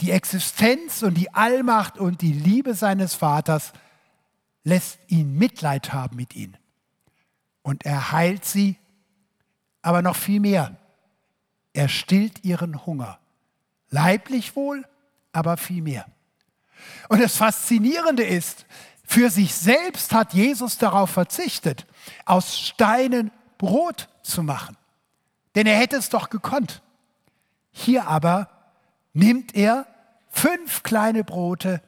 Die 0.00 0.12
Existenz 0.12 1.02
und 1.02 1.14
die 1.14 1.34
Allmacht 1.34 1.98
und 1.98 2.22
die 2.22 2.32
Liebe 2.32 2.74
seines 2.74 3.14
Vaters 3.14 3.72
lässt 4.62 4.98
ihn 5.08 5.36
Mitleid 5.36 5.92
haben 5.92 6.16
mit 6.16 6.36
ihnen. 6.36 6.56
und 7.62 7.84
er 7.84 8.12
heilt 8.12 8.46
sie, 8.46 8.76
aber 9.82 10.00
noch 10.00 10.16
viel 10.16 10.40
mehr. 10.40 10.76
Er 11.74 11.88
stillt 11.88 12.42
ihren 12.42 12.86
Hunger. 12.86 13.18
Leiblich 13.90 14.56
wohl, 14.56 14.86
aber 15.32 15.58
viel 15.58 15.82
mehr. 15.82 16.06
Und 17.08 17.20
das 17.20 17.36
Faszinierende 17.36 18.24
ist, 18.24 18.66
für 19.04 19.30
sich 19.30 19.54
selbst 19.54 20.12
hat 20.12 20.34
Jesus 20.34 20.76
darauf 20.76 21.10
verzichtet, 21.10 21.86
aus 22.26 22.58
Steinen 22.58 23.30
Brot 23.56 24.08
zu 24.22 24.42
machen. 24.42 24.76
Denn 25.54 25.66
er 25.66 25.76
hätte 25.78 25.96
es 25.96 26.10
doch 26.10 26.28
gekonnt. 26.28 26.82
Hier 27.70 28.06
aber 28.06 28.48
nimmt 29.12 29.54
er 29.54 29.86
fünf 30.28 30.82
kleine 30.82 31.24
Brote 31.24 31.82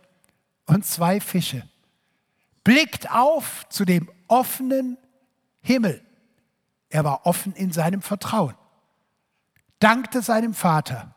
und 0.66 0.86
zwei 0.86 1.20
Fische, 1.20 1.68
blickt 2.64 3.10
auf 3.10 3.68
zu 3.68 3.84
dem 3.84 4.10
offenen 4.28 4.96
Himmel. 5.60 6.02
Er 6.88 7.04
war 7.04 7.26
offen 7.26 7.52
in 7.52 7.72
seinem 7.72 8.02
Vertrauen, 8.02 8.54
dankte 9.78 10.22
seinem 10.22 10.54
Vater 10.54 11.14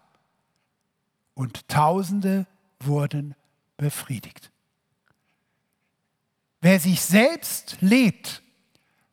und 1.33 1.67
Tausende 1.67 2.45
wurden 2.79 3.35
befriedigt. 3.83 4.49
Wer 6.61 6.79
sich 6.79 7.01
selbst 7.01 7.75
lebt, 7.81 8.41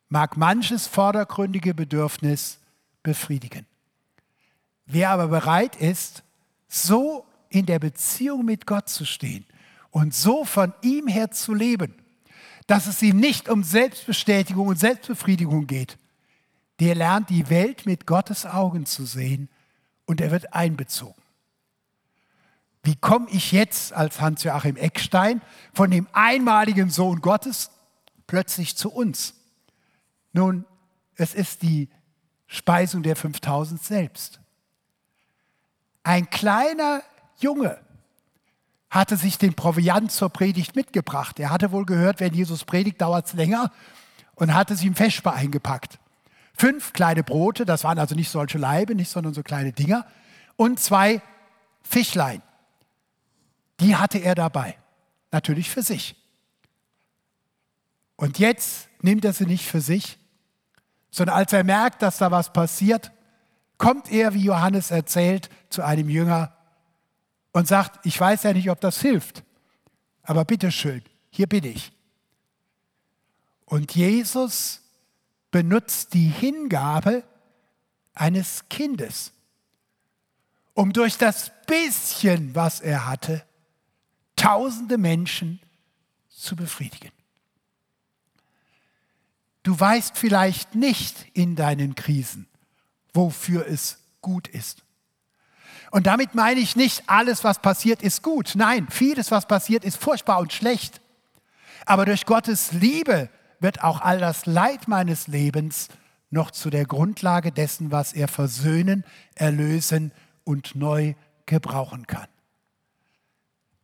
mag 0.08 0.36
manches 0.36 0.86
vordergründige 0.86 1.74
Bedürfnis 1.74 2.60
befriedigen. 3.02 3.66
Wer 4.86 5.10
aber 5.10 5.26
bereit 5.26 5.74
ist, 5.74 6.22
so 6.68 7.26
in 7.48 7.66
der 7.66 7.80
Beziehung 7.80 8.44
mit 8.44 8.64
Gott 8.64 8.88
zu 8.88 9.04
stehen 9.04 9.44
und 9.90 10.14
so 10.14 10.44
von 10.44 10.72
ihm 10.82 11.08
her 11.08 11.32
zu 11.32 11.52
leben, 11.52 11.96
dass 12.68 12.86
es 12.86 13.02
ihm 13.02 13.18
nicht 13.18 13.48
um 13.48 13.64
Selbstbestätigung 13.64 14.68
und 14.68 14.78
Selbstbefriedigung 14.78 15.66
geht, 15.66 15.98
der 16.78 16.94
lernt 16.94 17.28
die 17.28 17.50
Welt 17.50 17.86
mit 17.86 18.06
Gottes 18.06 18.46
Augen 18.46 18.86
zu 18.86 19.04
sehen 19.04 19.48
und 20.06 20.20
er 20.20 20.30
wird 20.30 20.54
einbezogen. 20.54 21.19
Wie 22.82 22.96
komme 22.96 23.28
ich 23.30 23.52
jetzt 23.52 23.92
als 23.92 24.20
Hans-Joachim 24.20 24.76
Eckstein 24.76 25.42
von 25.74 25.90
dem 25.90 26.08
einmaligen 26.12 26.90
Sohn 26.90 27.20
Gottes 27.20 27.70
plötzlich 28.26 28.76
zu 28.76 28.90
uns? 28.90 29.34
Nun, 30.32 30.64
es 31.16 31.34
ist 31.34 31.62
die 31.62 31.90
Speisung 32.46 33.02
der 33.02 33.16
5000 33.16 33.82
selbst. 33.82 34.40
Ein 36.02 36.30
kleiner 36.30 37.02
Junge 37.38 37.78
hatte 38.88 39.16
sich 39.16 39.36
den 39.36 39.54
Proviant 39.54 40.10
zur 40.10 40.30
Predigt 40.30 40.74
mitgebracht. 40.74 41.38
Er 41.38 41.50
hatte 41.50 41.72
wohl 41.72 41.84
gehört, 41.84 42.20
wenn 42.20 42.32
Jesus 42.32 42.64
predigt, 42.64 43.00
dauert 43.00 43.26
es 43.26 43.34
länger 43.34 43.70
und 44.34 44.54
hatte 44.54 44.74
sie 44.74 44.86
im 44.86 44.94
Feschbar 44.94 45.34
eingepackt. 45.34 45.98
Fünf 46.54 46.92
kleine 46.92 47.22
Brote, 47.22 47.64
das 47.66 47.84
waren 47.84 47.98
also 47.98 48.14
nicht 48.14 48.30
solche 48.30 48.58
Leibe, 48.58 48.94
nicht, 48.94 49.10
sondern 49.10 49.34
so 49.34 49.42
kleine 49.42 49.72
Dinger, 49.72 50.06
und 50.56 50.80
zwei 50.80 51.22
Fischlein 51.82 52.42
die 53.80 53.96
hatte 53.96 54.18
er 54.18 54.34
dabei. 54.34 54.76
Natürlich 55.32 55.70
für 55.70 55.82
sich. 55.82 56.16
Und 58.16 58.38
jetzt 58.38 58.88
nimmt 59.00 59.24
er 59.24 59.32
sie 59.32 59.46
nicht 59.46 59.66
für 59.66 59.80
sich, 59.80 60.18
sondern 61.10 61.36
als 61.36 61.52
er 61.52 61.64
merkt, 61.64 62.02
dass 62.02 62.18
da 62.18 62.30
was 62.30 62.52
passiert, 62.52 63.12
kommt 63.78 64.12
er, 64.12 64.34
wie 64.34 64.44
Johannes 64.44 64.90
erzählt, 64.90 65.48
zu 65.70 65.82
einem 65.82 66.08
Jünger 66.08 66.54
und 67.52 67.66
sagt, 67.66 68.04
ich 68.04 68.20
weiß 68.20 68.42
ja 68.42 68.52
nicht, 68.52 68.70
ob 68.70 68.80
das 68.80 69.00
hilft, 69.00 69.42
aber 70.22 70.44
bitteschön, 70.44 71.02
hier 71.30 71.46
bin 71.46 71.64
ich. 71.64 71.92
Und 73.64 73.94
Jesus 73.94 74.82
benutzt 75.50 76.12
die 76.12 76.28
Hingabe 76.28 77.24
eines 78.14 78.68
Kindes, 78.68 79.32
um 80.74 80.92
durch 80.92 81.16
das 81.16 81.50
bisschen, 81.66 82.54
was 82.54 82.80
er 82.80 83.06
hatte, 83.06 83.44
tausende 84.40 84.96
Menschen 84.96 85.60
zu 86.30 86.56
befriedigen. 86.56 87.12
Du 89.62 89.78
weißt 89.78 90.16
vielleicht 90.16 90.74
nicht 90.74 91.26
in 91.34 91.56
deinen 91.56 91.94
Krisen, 91.94 92.48
wofür 93.12 93.66
es 93.66 93.98
gut 94.22 94.48
ist. 94.48 94.82
Und 95.90 96.06
damit 96.06 96.34
meine 96.34 96.60
ich 96.60 96.74
nicht, 96.74 97.02
alles, 97.06 97.44
was 97.44 97.60
passiert, 97.60 98.02
ist 98.02 98.22
gut. 98.22 98.52
Nein, 98.54 98.88
vieles, 98.88 99.30
was 99.30 99.46
passiert, 99.46 99.84
ist 99.84 99.98
furchtbar 99.98 100.38
und 100.38 100.54
schlecht. 100.54 101.02
Aber 101.84 102.06
durch 102.06 102.24
Gottes 102.24 102.72
Liebe 102.72 103.28
wird 103.58 103.84
auch 103.84 104.00
all 104.00 104.20
das 104.20 104.46
Leid 104.46 104.88
meines 104.88 105.26
Lebens 105.26 105.88
noch 106.30 106.50
zu 106.50 106.70
der 106.70 106.86
Grundlage 106.86 107.52
dessen, 107.52 107.92
was 107.92 108.14
er 108.14 108.28
versöhnen, 108.28 109.04
erlösen 109.34 110.12
und 110.44 110.74
neu 110.76 111.14
gebrauchen 111.44 112.06
kann 112.06 112.29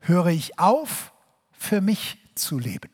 höre 0.07 0.27
ich 0.27 0.59
auf, 0.59 1.12
für 1.53 1.81
mich 1.81 2.19
zu 2.35 2.59
leben. 2.59 2.90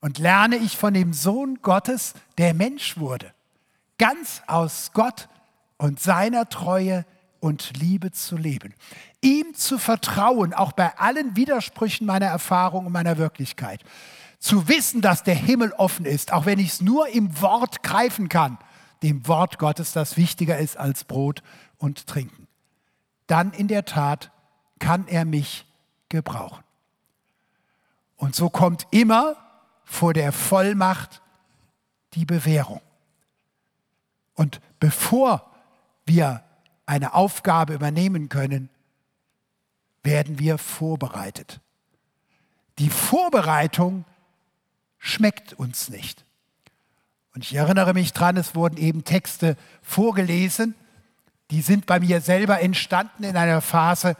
Und 0.00 0.18
lerne 0.18 0.56
ich 0.56 0.76
von 0.76 0.94
dem 0.94 1.12
Sohn 1.12 1.58
Gottes, 1.62 2.14
der 2.38 2.54
Mensch 2.54 2.98
wurde, 2.98 3.32
ganz 3.98 4.42
aus 4.46 4.92
Gott 4.92 5.28
und 5.78 6.00
seiner 6.00 6.48
Treue 6.48 7.04
und 7.40 7.76
Liebe 7.76 8.12
zu 8.12 8.36
leben. 8.36 8.74
Ihm 9.20 9.54
zu 9.54 9.78
vertrauen, 9.78 10.54
auch 10.54 10.72
bei 10.72 10.96
allen 10.98 11.36
Widersprüchen 11.36 12.06
meiner 12.06 12.26
Erfahrung 12.26 12.86
und 12.86 12.92
meiner 12.92 13.18
Wirklichkeit. 13.18 13.82
Zu 14.38 14.68
wissen, 14.68 15.00
dass 15.00 15.22
der 15.22 15.34
Himmel 15.34 15.72
offen 15.72 16.04
ist, 16.04 16.32
auch 16.32 16.46
wenn 16.46 16.58
ich 16.58 16.68
es 16.68 16.80
nur 16.80 17.08
im 17.08 17.40
Wort 17.40 17.82
greifen 17.82 18.28
kann, 18.28 18.58
dem 19.02 19.26
Wort 19.26 19.58
Gottes, 19.58 19.92
das 19.92 20.16
wichtiger 20.16 20.58
ist 20.58 20.76
als 20.76 21.04
Brot 21.04 21.42
und 21.78 22.06
Trinken. 22.06 22.46
Dann 23.26 23.52
in 23.52 23.68
der 23.68 23.84
Tat 23.84 24.30
kann 24.78 25.06
er 25.08 25.24
mich 25.24 25.65
gebrauchen. 26.08 26.62
Und 28.16 28.34
so 28.34 28.48
kommt 28.48 28.86
immer 28.90 29.36
vor 29.84 30.14
der 30.14 30.32
Vollmacht 30.32 31.22
die 32.14 32.24
Bewährung. 32.24 32.80
Und 34.34 34.60
bevor 34.80 35.50
wir 36.04 36.42
eine 36.86 37.14
Aufgabe 37.14 37.74
übernehmen 37.74 38.28
können, 38.28 38.68
werden 40.02 40.38
wir 40.38 40.58
vorbereitet. 40.58 41.60
Die 42.78 42.90
Vorbereitung 42.90 44.04
schmeckt 44.98 45.54
uns 45.54 45.88
nicht. 45.88 46.24
Und 47.34 47.42
ich 47.42 47.54
erinnere 47.54 47.92
mich 47.92 48.12
dran, 48.12 48.36
es 48.36 48.54
wurden 48.54 48.76
eben 48.76 49.04
Texte 49.04 49.56
vorgelesen, 49.82 50.74
die 51.50 51.60
sind 51.60 51.86
bei 51.86 52.00
mir 52.00 52.20
selber 52.20 52.60
entstanden 52.60 53.24
in 53.24 53.36
einer 53.36 53.60
Phase, 53.60 54.16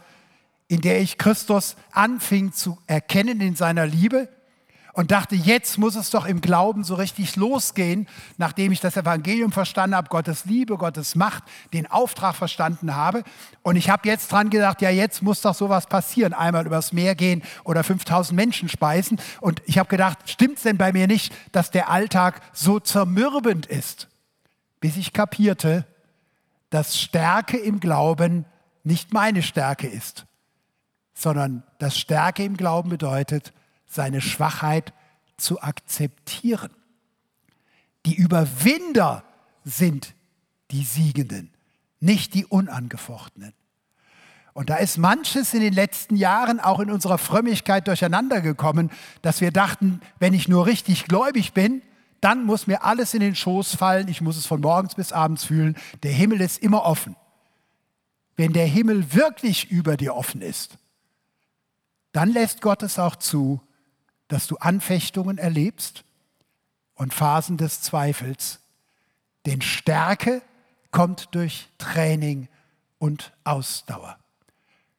in 0.68 0.80
der 0.80 1.00
ich 1.00 1.18
Christus 1.18 1.76
anfing 1.92 2.52
zu 2.52 2.78
erkennen 2.86 3.40
in 3.40 3.54
seiner 3.56 3.86
Liebe 3.86 4.28
und 4.96 5.10
dachte, 5.10 5.34
jetzt 5.34 5.76
muss 5.76 5.94
es 5.94 6.08
doch 6.08 6.24
im 6.24 6.40
Glauben 6.40 6.82
so 6.82 6.94
richtig 6.94 7.36
losgehen, 7.36 8.08
nachdem 8.38 8.72
ich 8.72 8.80
das 8.80 8.96
Evangelium 8.96 9.52
verstanden 9.52 9.94
habe, 9.94 10.08
Gottes 10.08 10.46
Liebe, 10.46 10.78
Gottes 10.78 11.14
Macht, 11.14 11.44
den 11.74 11.86
Auftrag 11.86 12.34
verstanden 12.34 12.96
habe. 12.96 13.22
Und 13.60 13.76
ich 13.76 13.90
habe 13.90 14.08
jetzt 14.08 14.32
dran 14.32 14.48
gedacht, 14.48 14.80
ja, 14.80 14.88
jetzt 14.88 15.22
muss 15.22 15.42
doch 15.42 15.54
sowas 15.54 15.86
passieren, 15.86 16.32
einmal 16.32 16.64
übers 16.64 16.94
Meer 16.94 17.14
gehen 17.14 17.42
oder 17.62 17.84
5000 17.84 18.34
Menschen 18.34 18.70
speisen. 18.70 19.20
Und 19.42 19.60
ich 19.66 19.78
habe 19.78 19.90
gedacht, 19.90 20.18
stimmt 20.30 20.56
es 20.56 20.62
denn 20.62 20.78
bei 20.78 20.94
mir 20.94 21.06
nicht, 21.06 21.30
dass 21.52 21.70
der 21.70 21.90
Alltag 21.90 22.40
so 22.54 22.80
zermürbend 22.80 23.66
ist? 23.66 24.08
Bis 24.80 24.96
ich 24.96 25.12
kapierte, 25.12 25.84
dass 26.70 26.98
Stärke 26.98 27.58
im 27.58 27.80
Glauben 27.80 28.46
nicht 28.82 29.12
meine 29.12 29.42
Stärke 29.42 29.88
ist, 29.88 30.24
sondern 31.16 31.64
dass 31.78 31.98
Stärke 31.98 32.44
im 32.44 32.56
Glauben 32.56 32.90
bedeutet, 32.90 33.52
seine 33.86 34.20
Schwachheit 34.20 34.92
zu 35.38 35.60
akzeptieren. 35.62 36.70
Die 38.04 38.14
Überwinder 38.14 39.24
sind 39.64 40.14
die 40.70 40.84
Siegenden, 40.84 41.50
nicht 42.00 42.34
die 42.34 42.44
Unangefochtenen. 42.44 43.54
Und 44.52 44.70
da 44.70 44.76
ist 44.76 44.98
manches 44.98 45.54
in 45.54 45.60
den 45.60 45.72
letzten 45.72 46.16
Jahren 46.16 46.60
auch 46.60 46.80
in 46.80 46.90
unserer 46.90 47.18
Frömmigkeit 47.18 47.88
durcheinander 47.88 48.40
gekommen, 48.40 48.90
dass 49.22 49.40
wir 49.40 49.50
dachten, 49.50 50.00
wenn 50.18 50.34
ich 50.34 50.48
nur 50.48 50.66
richtig 50.66 51.06
gläubig 51.06 51.52
bin, 51.52 51.82
dann 52.20 52.44
muss 52.44 52.66
mir 52.66 52.84
alles 52.84 53.14
in 53.14 53.20
den 53.20 53.34
Schoß 53.34 53.74
fallen, 53.74 54.08
ich 54.08 54.20
muss 54.20 54.36
es 54.36 54.46
von 54.46 54.60
morgens 54.60 54.94
bis 54.94 55.12
abends 55.12 55.44
fühlen, 55.44 55.76
der 56.02 56.12
Himmel 56.12 56.40
ist 56.40 56.62
immer 56.62 56.84
offen. 56.84 57.16
Wenn 58.36 58.52
der 58.52 58.66
Himmel 58.66 59.14
wirklich 59.14 59.70
über 59.70 59.96
dir 59.96 60.14
offen 60.14 60.42
ist, 60.42 60.78
dann 62.16 62.32
lässt 62.32 62.62
Gott 62.62 62.82
es 62.82 62.98
auch 62.98 63.16
zu, 63.16 63.60
dass 64.28 64.46
du 64.46 64.56
Anfechtungen 64.56 65.36
erlebst 65.36 66.04
und 66.94 67.12
Phasen 67.12 67.58
des 67.58 67.82
Zweifels. 67.82 68.60
Denn 69.44 69.60
Stärke 69.60 70.40
kommt 70.90 71.34
durch 71.34 71.68
Training 71.76 72.48
und 72.98 73.32
Ausdauer. 73.44 74.18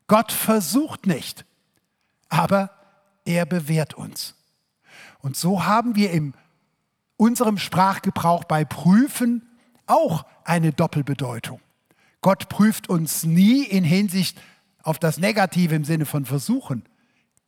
Gott 0.06 0.32
versucht 0.32 1.08
nicht, 1.08 1.46
aber 2.30 2.70
er 3.26 3.48
bewährt 3.48 3.96
uns. 3.96 4.36
Und 5.20 5.36
so 5.36 5.66
haben 5.66 5.96
wir 5.96 6.12
im 6.12 6.36
unserem 7.18 7.58
Sprachgebrauch 7.58 8.44
bei 8.44 8.64
prüfen 8.64 9.50
auch 9.88 10.24
eine 10.44 10.72
Doppelbedeutung. 10.72 11.60
Gott 12.22 12.48
prüft 12.48 12.90
uns 12.90 13.24
nie 13.24 13.64
in 13.64 13.84
Hinsicht 13.84 14.40
auf 14.84 15.00
das 15.00 15.18
Negative 15.18 15.74
im 15.74 15.84
Sinne 15.84 16.06
von 16.06 16.26
versuchen. 16.26 16.84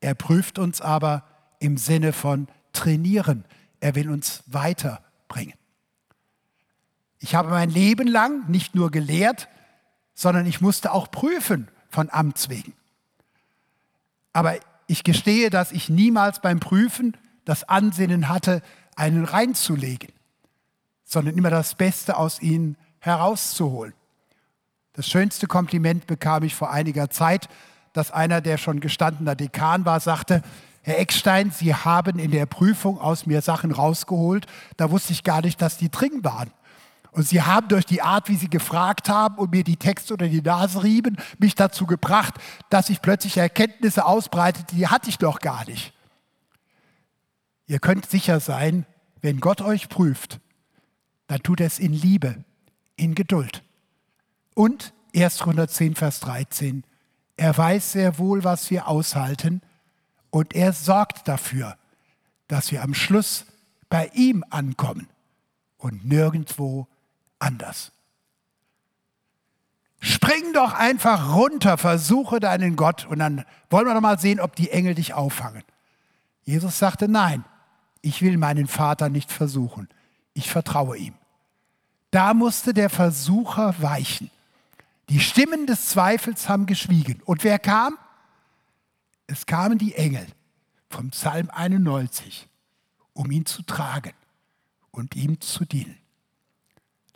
Er 0.02 0.16
prüft 0.16 0.60
uns 0.60 0.82
aber 0.82 1.24
im 1.60 1.78
Sinne 1.78 2.14
von 2.14 2.48
trainieren. 2.74 3.46
Er 3.80 3.96
will 3.96 4.10
uns 4.10 4.44
weiterbringen. 4.48 5.56
Ich 7.20 7.36
habe 7.36 7.50
mein 7.50 7.70
Leben 7.70 8.08
lang 8.08 8.50
nicht 8.50 8.76
nur 8.76 8.92
gelehrt, 8.92 9.50
sondern 10.14 10.46
ich 10.46 10.62
musste 10.62 10.92
auch 10.94 11.12
prüfen 11.12 11.68
von 11.90 12.10
Amts 12.10 12.50
wegen. 12.50 12.74
Aber 14.32 14.56
ich 14.88 15.04
gestehe, 15.04 15.50
dass 15.50 15.72
ich 15.72 15.90
niemals 15.90 16.42
beim 16.42 16.60
Prüfen 16.60 17.16
das 17.46 17.68
Ansinnen 17.68 18.30
hatte, 18.30 18.62
einen 18.96 19.26
reinzulegen, 19.26 20.10
sondern 21.04 21.38
immer 21.38 21.50
das 21.50 21.76
Beste 21.76 22.18
aus 22.18 22.42
ihnen 22.42 22.78
herauszuholen. 23.00 23.94
Das 24.94 25.08
schönste 25.08 25.48
Kompliment 25.48 26.08
bekam 26.08 26.44
ich 26.44 26.56
vor 26.56 26.72
einiger 26.72 27.10
Zeit, 27.10 27.50
dass 27.94 28.12
einer, 28.12 28.42
der 28.42 28.58
schon 28.58 28.80
gestandener 28.80 29.36
Dekan 29.36 29.86
war, 29.86 30.00
sagte, 30.00 30.42
Herr 30.82 31.00
Eckstein, 31.00 31.52
Sie 31.52 31.76
haben 31.76 32.20
in 32.20 32.32
der 32.32 32.46
Prüfung 32.46 33.00
aus 33.00 33.26
mir 33.26 33.42
Sachen 33.42 33.72
rausgeholt, 33.72 34.46
da 34.78 34.92
wusste 34.92 35.14
ich 35.14 35.24
gar 35.24 35.42
nicht, 35.42 35.62
dass 35.62 35.78
die 35.78 35.90
drin 35.90 36.24
waren. 36.24 36.52
Und 37.12 37.28
Sie 37.28 37.42
haben 37.42 37.68
durch 37.68 37.86
die 37.86 38.02
Art, 38.02 38.30
wie 38.30 38.36
Sie 38.36 38.50
gefragt 38.50 39.10
haben 39.10 39.36
und 39.36 39.52
mir 39.52 39.64
die 39.64 39.78
Texte 39.78 40.14
unter 40.14 40.28
die 40.28 40.42
Nase 40.42 40.84
rieben, 40.84 41.18
mich 41.38 41.56
dazu 41.56 41.86
gebracht, 41.86 42.36
dass 42.70 42.90
ich 42.90 43.02
plötzlich 43.02 43.38
Erkenntnisse 43.38 44.06
ausbreitete, 44.06 44.76
die 44.76 44.88
hatte 44.88 45.10
ich 45.10 45.18
doch 45.18 45.40
gar 45.40 45.66
nicht. 45.66 45.94
Ihr 47.66 47.80
könnt 47.80 48.10
sicher 48.10 48.40
sein, 48.40 48.86
wenn 49.22 49.40
Gott 49.40 49.62
euch 49.62 49.90
prüft, 49.90 50.40
dann 51.28 51.44
tut 51.44 51.60
er 51.60 51.68
es 51.68 51.78
in 51.78 51.94
Liebe, 51.94 52.44
in 52.96 53.16
Geduld. 53.16 53.64
Und 54.56 54.94
1. 55.16 55.42
110, 55.42 55.96
Vers 55.96 56.20
13, 56.22 56.84
er 57.40 57.58
weiß 57.58 57.94
sehr 57.94 58.18
wohl, 58.18 58.44
was 58.44 58.70
wir 58.70 58.88
aushalten 58.88 59.62
und 60.30 60.54
er 60.54 60.74
sorgt 60.74 61.28
dafür, 61.28 61.78
dass 62.50 62.72
wir 62.72 62.84
am 62.84 62.94
Schluss 62.94 63.46
bei 63.90 64.08
ihm 64.14 64.44
ankommen 64.50 65.08
und 65.78 66.06
nirgendwo 66.06 66.88
anders. 67.40 67.94
Spring 70.02 70.54
doch 70.54 70.74
einfach 70.74 71.34
runter, 71.34 71.78
versuche 71.78 72.42
deinen 72.42 72.76
Gott 72.76 73.06
und 73.06 73.20
dann 73.20 73.46
wollen 73.70 73.88
wir 73.88 73.94
doch 73.94 74.02
mal 74.02 74.20
sehen, 74.20 74.42
ob 74.42 74.56
die 74.56 74.72
Engel 74.72 74.96
dich 74.96 75.14
auffangen. 75.14 75.64
Jesus 76.44 76.78
sagte, 76.78 77.08
nein, 77.08 77.46
ich 78.02 78.22
will 78.22 78.38
meinen 78.38 78.68
Vater 78.68 79.08
nicht 79.08 79.32
versuchen, 79.32 79.88
ich 80.34 80.50
vertraue 80.50 80.98
ihm. 80.98 81.14
Da 82.12 82.34
musste 82.34 82.74
der 82.74 82.90
Versucher 82.90 83.76
weichen. 83.80 84.30
Die 85.10 85.20
Stimmen 85.20 85.66
des 85.66 85.88
Zweifels 85.88 86.48
haben 86.48 86.68
geschwiegen. 86.68 87.22
Und 87.26 87.44
wer 87.44 87.58
kam? 87.58 87.98
Es 89.26 89.48
kamen 89.48 89.78
die 89.78 89.96
Engel 89.96 90.26
vom 90.90 91.10
Psalm 91.10 91.50
91, 91.50 92.48
um 93.14 93.32
ihn 93.32 93.46
zu 93.46 93.64
tragen 93.64 94.14
und 94.92 95.16
ihm 95.16 95.42
zu 95.42 95.66
dienen. 95.66 95.98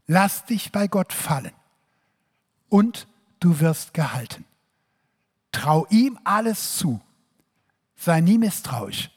Lass 0.08 0.46
dich 0.46 0.72
bei 0.72 0.88
Gott 0.88 1.14
fallen 1.14 1.54
und 2.68 3.08
du 3.40 3.60
wirst 3.60 3.94
gehalten. 3.94 4.46
Trau 5.52 5.86
ihm 5.90 6.20
alles 6.24 6.78
zu. 6.78 7.00
Sei 7.96 8.22
nie 8.22 8.40
misstrauisch. 8.40 9.12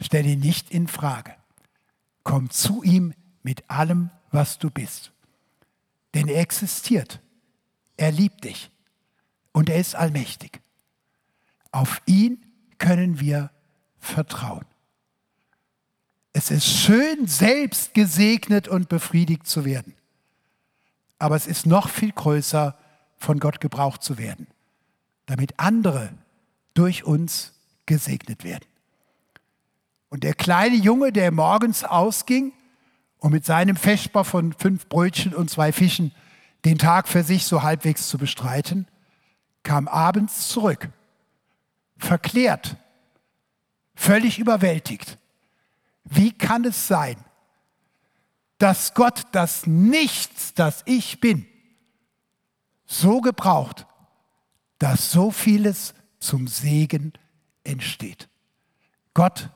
Stell 0.00 0.26
ihn 0.26 0.40
nicht 0.40 0.70
in 0.70 0.88
Frage. 0.88 1.34
Komm 2.22 2.50
zu 2.50 2.82
ihm 2.82 3.14
mit 3.42 3.68
allem, 3.70 4.10
was 4.30 4.58
du 4.58 4.70
bist. 4.70 5.12
Denn 6.14 6.28
er 6.28 6.40
existiert. 6.40 7.20
Er 7.98 8.12
liebt 8.12 8.44
dich 8.44 8.70
und 9.52 9.68
er 9.68 9.78
ist 9.78 9.94
allmächtig. 9.94 10.62
Auf 11.72 12.00
ihn 12.06 12.42
können 12.78 13.20
wir 13.20 13.50
vertrauen. 13.98 14.64
Es 16.32 16.50
ist 16.50 16.66
schön, 16.66 17.26
selbst 17.26 17.92
gesegnet 17.94 18.68
und 18.68 18.88
befriedigt 18.88 19.46
zu 19.46 19.64
werden. 19.64 19.94
Aber 21.18 21.34
es 21.34 21.46
ist 21.46 21.66
noch 21.66 21.88
viel 21.88 22.12
größer, 22.12 22.78
von 23.16 23.40
Gott 23.40 23.60
gebraucht 23.60 24.04
zu 24.04 24.16
werden, 24.16 24.46
damit 25.26 25.58
andere 25.58 26.10
durch 26.74 27.02
uns 27.02 27.52
gesegnet 27.84 28.44
werden. 28.44 28.64
Und 30.08 30.22
der 30.22 30.34
kleine 30.34 30.76
Junge, 30.76 31.12
der 31.12 31.32
morgens 31.32 31.82
ausging, 31.82 32.52
um 33.18 33.32
mit 33.32 33.44
seinem 33.44 33.74
Feschbar 33.74 34.24
von 34.24 34.52
fünf 34.52 34.88
Brötchen 34.88 35.34
und 35.34 35.50
zwei 35.50 35.72
Fischen 35.72 36.12
den 36.64 36.78
Tag 36.78 37.08
für 37.08 37.22
sich 37.22 37.46
so 37.46 37.62
halbwegs 37.62 38.08
zu 38.08 38.18
bestreiten, 38.18 38.86
kam 39.62 39.88
abends 39.88 40.48
zurück, 40.48 40.88
verklärt, 41.96 42.76
völlig 43.94 44.38
überwältigt 44.38 45.18
wie 46.10 46.32
kann 46.32 46.64
es 46.64 46.88
sein, 46.88 47.16
dass 48.58 48.94
Gott 48.94 49.26
das 49.32 49.66
Nichts, 49.66 50.54
das 50.54 50.82
ich 50.86 51.20
bin, 51.20 51.46
so 52.86 53.20
gebraucht, 53.20 53.86
dass 54.78 55.12
so 55.12 55.30
vieles 55.30 55.94
zum 56.18 56.48
Segen 56.48 57.12
entsteht? 57.62 58.28
Gott 59.14 59.50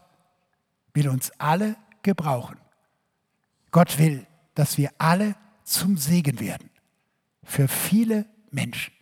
will 0.93 1.09
uns 1.09 1.31
alle 1.39 1.77
gebrauchen. 2.03 2.59
Gott 3.71 3.99
will, 3.99 4.27
dass 4.55 4.77
wir 4.77 4.91
alle 4.99 5.35
zum 5.65 5.97
Segen 5.97 6.39
werden 6.39 6.69
für 7.45 7.69
viele 7.69 8.27
Menschen. 8.51 8.93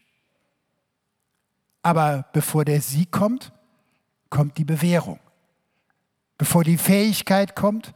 Aber 1.82 2.26
bevor 2.32 2.64
der 2.64 2.80
Sieg 2.80 3.10
kommt, 3.10 3.52
kommt 4.28 4.58
die 4.58 4.64
Bewährung. 4.64 5.18
Bevor 6.38 6.64
die 6.64 6.78
Fähigkeit 6.78 7.54
kommt, 7.54 7.94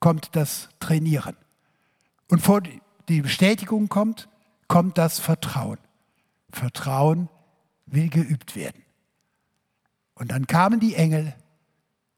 kommt 0.00 0.36
das 0.36 0.68
Trainieren. 0.80 1.36
Und 2.28 2.40
vor 2.40 2.62
die 3.08 3.20
Bestätigung 3.20 3.88
kommt, 3.88 4.28
kommt 4.68 4.98
das 4.98 5.18
Vertrauen. 5.18 5.78
Vertrauen 6.50 7.28
will 7.86 8.08
geübt 8.08 8.56
werden. 8.56 8.82
Und 10.14 10.30
dann 10.30 10.46
kamen 10.46 10.80
die 10.80 10.94
Engel 10.94 11.34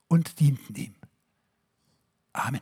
und 0.09 0.39
dienten 0.41 0.75
ihm. 0.75 0.95
Amen. 2.33 2.61